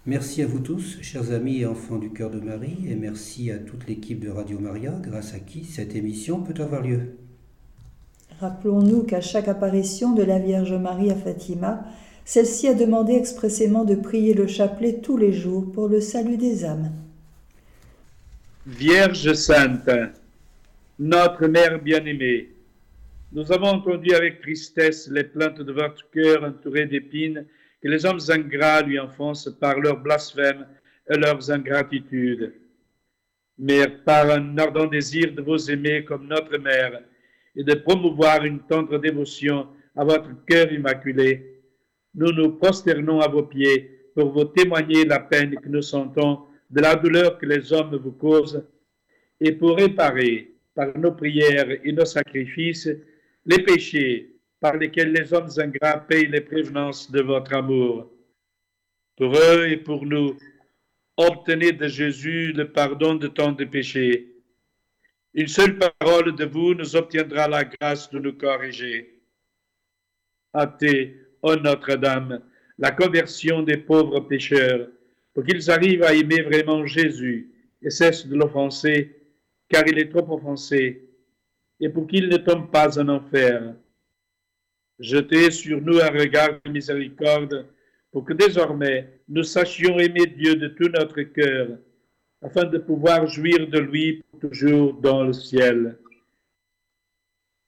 Merci 0.05 0.41
à 0.41 0.45
vous 0.45 0.59
tous, 0.59 0.97
chers 1.01 1.31
amis 1.31 1.61
et 1.61 1.65
enfants 1.65 1.97
du 1.97 2.09
cœur 2.09 2.29
de 2.29 2.41
Marie, 2.41 2.89
et 2.89 2.95
merci 2.95 3.51
à 3.51 3.57
toute 3.57 3.87
l'équipe 3.87 4.19
de 4.19 4.29
Radio 4.29 4.59
Maria, 4.59 4.91
grâce 5.01 5.33
à 5.33 5.39
qui 5.39 5.63
cette 5.63 5.95
émission 5.95 6.41
peut 6.41 6.61
avoir 6.61 6.81
lieu. 6.81 7.15
Rappelons-nous 8.41 9.03
qu'à 9.03 9.21
chaque 9.21 9.47
apparition 9.47 10.13
de 10.13 10.23
la 10.23 10.39
Vierge 10.39 10.73
Marie 10.73 11.09
à 11.09 11.15
Fatima, 11.15 11.85
celle-ci 12.25 12.67
a 12.67 12.73
demandé 12.73 13.13
expressément 13.13 13.85
de 13.85 13.95
prier 13.95 14.33
le 14.33 14.47
chapelet 14.47 14.99
tous 15.01 15.15
les 15.15 15.31
jours 15.31 15.71
pour 15.71 15.87
le 15.87 16.01
salut 16.01 16.35
des 16.35 16.65
âmes. 16.65 16.91
Vierge 18.65 19.31
sainte, 19.35 19.89
notre 20.99 21.47
Mère 21.47 21.81
bien-aimée, 21.81 22.49
nous 23.31 23.51
avons 23.51 23.67
entendu 23.67 24.13
avec 24.13 24.41
tristesse 24.41 25.09
les 25.09 25.23
plaintes 25.23 25.61
de 25.61 25.71
votre 25.71 26.09
cœur 26.11 26.43
entouré 26.43 26.85
d'épines 26.85 27.45
que 27.81 27.87
les 27.87 28.05
hommes 28.05 28.19
ingrats 28.29 28.81
lui 28.81 28.99
enfoncent 28.99 29.49
par 29.59 29.79
leurs 29.79 29.99
blasphèmes 29.99 30.65
et 31.09 31.17
leurs 31.17 31.51
ingratitudes. 31.51 32.53
Mais 33.57 33.87
par 33.87 34.29
un 34.29 34.57
ardent 34.57 34.87
désir 34.87 35.33
de 35.33 35.41
vous 35.41 35.69
aimer 35.69 36.03
comme 36.03 36.27
notre 36.27 36.57
Mère, 36.57 37.01
et 37.55 37.63
de 37.63 37.73
promouvoir 37.73 38.45
une 38.45 38.59
tendre 38.59 38.99
dévotion 38.99 39.67
à 39.95 40.03
votre 40.03 40.29
cœur 40.45 40.71
immaculé, 40.71 41.59
nous 42.13 42.31
nous 42.31 42.51
prosternons 42.51 43.19
à 43.19 43.27
vos 43.27 43.43
pieds 43.43 44.09
pour 44.13 44.31
vous 44.31 44.45
témoigner 44.45 45.05
la 45.05 45.19
peine 45.19 45.55
que 45.55 45.67
nous 45.67 45.81
sentons 45.81 46.43
de 46.69 46.81
la 46.81 46.95
douleur 46.95 47.37
que 47.39 47.47
les 47.47 47.73
hommes 47.73 47.95
vous 47.95 48.11
causent 48.11 48.63
et 49.39 49.51
pour 49.51 49.77
réparer 49.77 50.53
par 50.75 50.95
nos 50.97 51.11
prières 51.11 51.69
et 51.83 51.91
nos 51.91 52.05
sacrifices 52.05 52.89
les 53.47 53.63
péchés 53.63 54.35
par 54.59 54.77
lesquels 54.77 55.11
les 55.11 55.33
hommes 55.33 55.49
ingrats 55.57 55.99
payent 55.99 56.27
les 56.27 56.41
prévenances 56.41 57.09
de 57.09 57.21
votre 57.21 57.53
amour. 57.55 58.11
Pour 59.15 59.35
eux 59.35 59.67
et 59.67 59.77
pour 59.77 60.05
nous, 60.05 60.37
obtenez 61.17 61.71
de 61.71 61.87
Jésus 61.87 62.53
le 62.53 62.71
pardon 62.71 63.15
de 63.15 63.27
tant 63.27 63.51
de 63.51 63.65
péchés 63.65 64.37
une 65.37 65.47
seule 65.47 65.77
parole 65.77 66.35
de 66.35 66.45
vous 66.45 66.73
nous 66.73 66.95
obtiendra 66.95 67.47
la 67.47 67.63
grâce 67.63 68.09
de 68.09 68.17
nous 68.17 68.33
corriger. 68.33 69.21
Hâtez, 70.55 71.15
ô 71.43 71.55
Notre-Dame, 71.55 72.41
la 72.79 72.89
conversion 72.89 73.61
des 73.61 73.77
pauvres 73.77 74.21
pécheurs, 74.21 74.87
pour 75.35 75.43
qu'ils 75.43 75.69
arrivent 75.69 76.01
à 76.01 76.15
aimer 76.15 76.41
vraiment 76.41 76.87
Jésus 76.87 77.51
et 77.83 77.91
cessent 77.91 78.25
de 78.25 78.35
l'offenser, 78.35 79.15
car 79.69 79.83
il 79.85 79.99
est 79.99 80.09
trop 80.09 80.27
offensé, 80.33 81.06
et 81.79 81.89
pour 81.89 82.07
qu'ils 82.07 82.29
ne 82.29 82.37
tombent 82.37 82.71
pas 82.71 82.99
en 82.99 83.07
enfer. 83.09 83.75
Jetez 84.99 85.51
sur 85.51 85.79
nous 85.81 85.99
un 85.99 86.09
regard 86.09 86.59
de 86.65 86.71
miséricorde, 86.71 87.67
pour 88.11 88.25
que 88.25 88.33
désormais 88.33 89.21
nous 89.27 89.43
sachions 89.43 89.99
aimer 89.99 90.25
Dieu 90.25 90.55
de 90.55 90.69
tout 90.69 90.89
notre 90.89 91.21
cœur 91.21 91.77
afin 92.41 92.63
de 92.63 92.77
pouvoir 92.77 93.27
jouir 93.27 93.67
de 93.67 93.79
lui 93.79 94.23
pour 94.23 94.39
toujours 94.39 94.93
dans 94.93 95.23
le 95.23 95.33
ciel. 95.33 95.97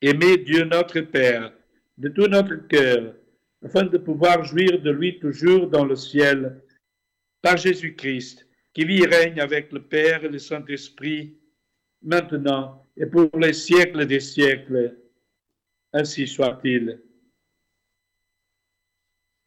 Aimez 0.01 0.37
Dieu 0.37 0.63
notre 0.63 1.01
Père 1.01 1.51
de 1.99 2.07
tout 2.07 2.27
notre 2.27 2.55
cœur, 2.67 3.13
afin 3.63 3.83
de 3.83 3.97
pouvoir 3.97 4.43
jouir 4.45 4.81
de 4.81 4.89
lui 4.89 5.19
toujours 5.19 5.67
dans 5.67 5.83
le 5.83 5.97
ciel, 5.97 6.61
par 7.41 7.57
Jésus-Christ, 7.57 8.47
qui 8.73 8.85
vit 8.85 9.03
et 9.03 9.05
règne 9.05 9.41
avec 9.41 9.71
le 9.73 9.81
Père 9.81 10.23
et 10.23 10.29
le 10.29 10.39
Saint-Esprit, 10.39 11.37
maintenant 12.01 12.88
et 12.99 13.05
pour 13.05 13.29
les 13.39 13.53
siècles 13.53 14.05
des 14.05 14.19
siècles. 14.19 14.97
Ainsi 15.93 16.27
soit-il. 16.27 17.01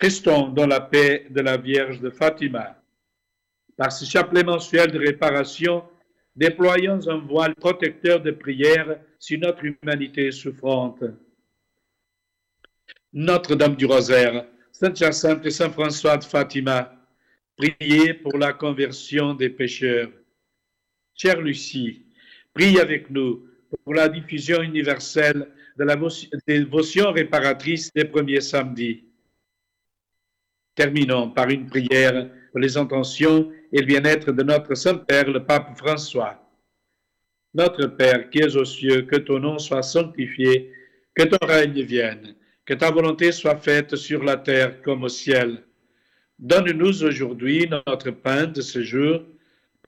Restons 0.00 0.48
dans 0.48 0.66
la 0.66 0.80
paix 0.80 1.26
de 1.30 1.40
la 1.40 1.56
Vierge 1.56 2.00
de 2.00 2.10
Fatima. 2.10 2.82
Par 3.76 3.92
ce 3.92 4.04
chapelet 4.04 4.42
mensuel 4.42 4.90
de 4.90 4.98
réparation, 4.98 5.84
déployons 6.34 7.06
un 7.08 7.18
voile 7.18 7.54
protecteur 7.54 8.20
de 8.20 8.32
prière 8.32 8.98
sur 9.18 9.38
notre 9.38 9.64
humanité 9.64 10.32
souffrante. 10.32 11.04
Notre-Dame 13.12 13.76
du 13.76 13.86
Rosaire, 13.86 14.46
Sainte 14.72 14.96
Jacinthe 14.96 15.46
et 15.46 15.50
Saint 15.50 15.70
François 15.70 16.16
de 16.16 16.24
Fatima, 16.24 16.92
priez 17.56 18.14
pour 18.14 18.36
la 18.38 18.52
conversion 18.52 19.34
des 19.34 19.50
pécheurs. 19.50 20.10
Chère 21.14 21.40
Lucie, 21.40 22.06
prie 22.54 22.78
avec 22.78 23.10
nous 23.10 23.46
pour 23.84 23.94
la 23.94 24.08
diffusion 24.08 24.62
universelle 24.62 25.48
de 25.78 25.84
la 25.84 25.96
dévotion 26.46 27.12
réparatrice 27.12 27.92
des 27.92 28.04
premiers 28.04 28.40
samedis. 28.40 29.04
Terminons 30.74 31.30
par 31.30 31.48
une 31.48 31.66
prière 31.66 32.30
pour 32.50 32.60
les 32.60 32.76
intentions 32.76 33.50
et 33.72 33.80
le 33.80 33.86
bien-être 33.86 34.32
de 34.32 34.42
notre 34.42 34.74
Saint-Père, 34.74 35.30
le 35.30 35.44
Pape 35.44 35.76
François. 35.76 36.38
Notre 37.54 37.86
Père 37.86 38.30
qui 38.30 38.38
es 38.38 38.56
aux 38.56 38.64
cieux, 38.64 39.02
que 39.02 39.16
ton 39.16 39.38
nom 39.38 39.58
soit 39.58 39.82
sanctifié, 39.82 40.72
que 41.14 41.24
ton 41.24 41.46
règne 41.46 41.82
vienne, 41.82 42.34
que 42.64 42.74
ta 42.74 42.90
volonté 42.90 43.32
soit 43.32 43.56
faite 43.56 43.96
sur 43.96 44.22
la 44.22 44.36
terre 44.36 44.80
comme 44.82 45.04
au 45.04 45.08
ciel. 45.08 45.62
Donne-nous 46.38 47.04
aujourd'hui 47.04 47.68
notre 47.68 48.10
pain 48.10 48.46
de 48.46 48.60
ce 48.60 48.82
jour. 48.82 49.22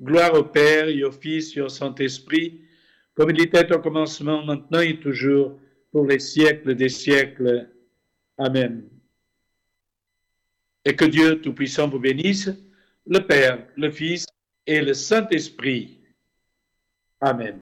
Gloire 0.00 0.34
au 0.34 0.44
Père 0.44 0.88
et 0.88 1.04
au 1.04 1.12
Fils 1.12 1.56
et 1.56 1.60
au 1.60 1.68
Saint-Esprit, 1.68 2.60
comme 3.14 3.30
il 3.30 3.40
était 3.40 3.72
au 3.74 3.80
commencement, 3.80 4.44
maintenant 4.44 4.80
et 4.80 5.00
toujours, 5.00 5.58
pour 5.90 6.06
les 6.06 6.18
siècles 6.18 6.74
des 6.74 6.88
siècles. 6.90 7.70
Amen 8.38 8.86
et 10.86 10.94
que 10.94 11.04
Dieu 11.04 11.40
Tout-Puissant 11.40 11.88
vous 11.88 11.98
bénisse, 11.98 12.48
le 13.06 13.18
Père, 13.18 13.66
le 13.76 13.90
Fils 13.90 14.24
et 14.66 14.80
le 14.80 14.94
Saint-Esprit. 14.94 15.98
Amen. 17.20 17.54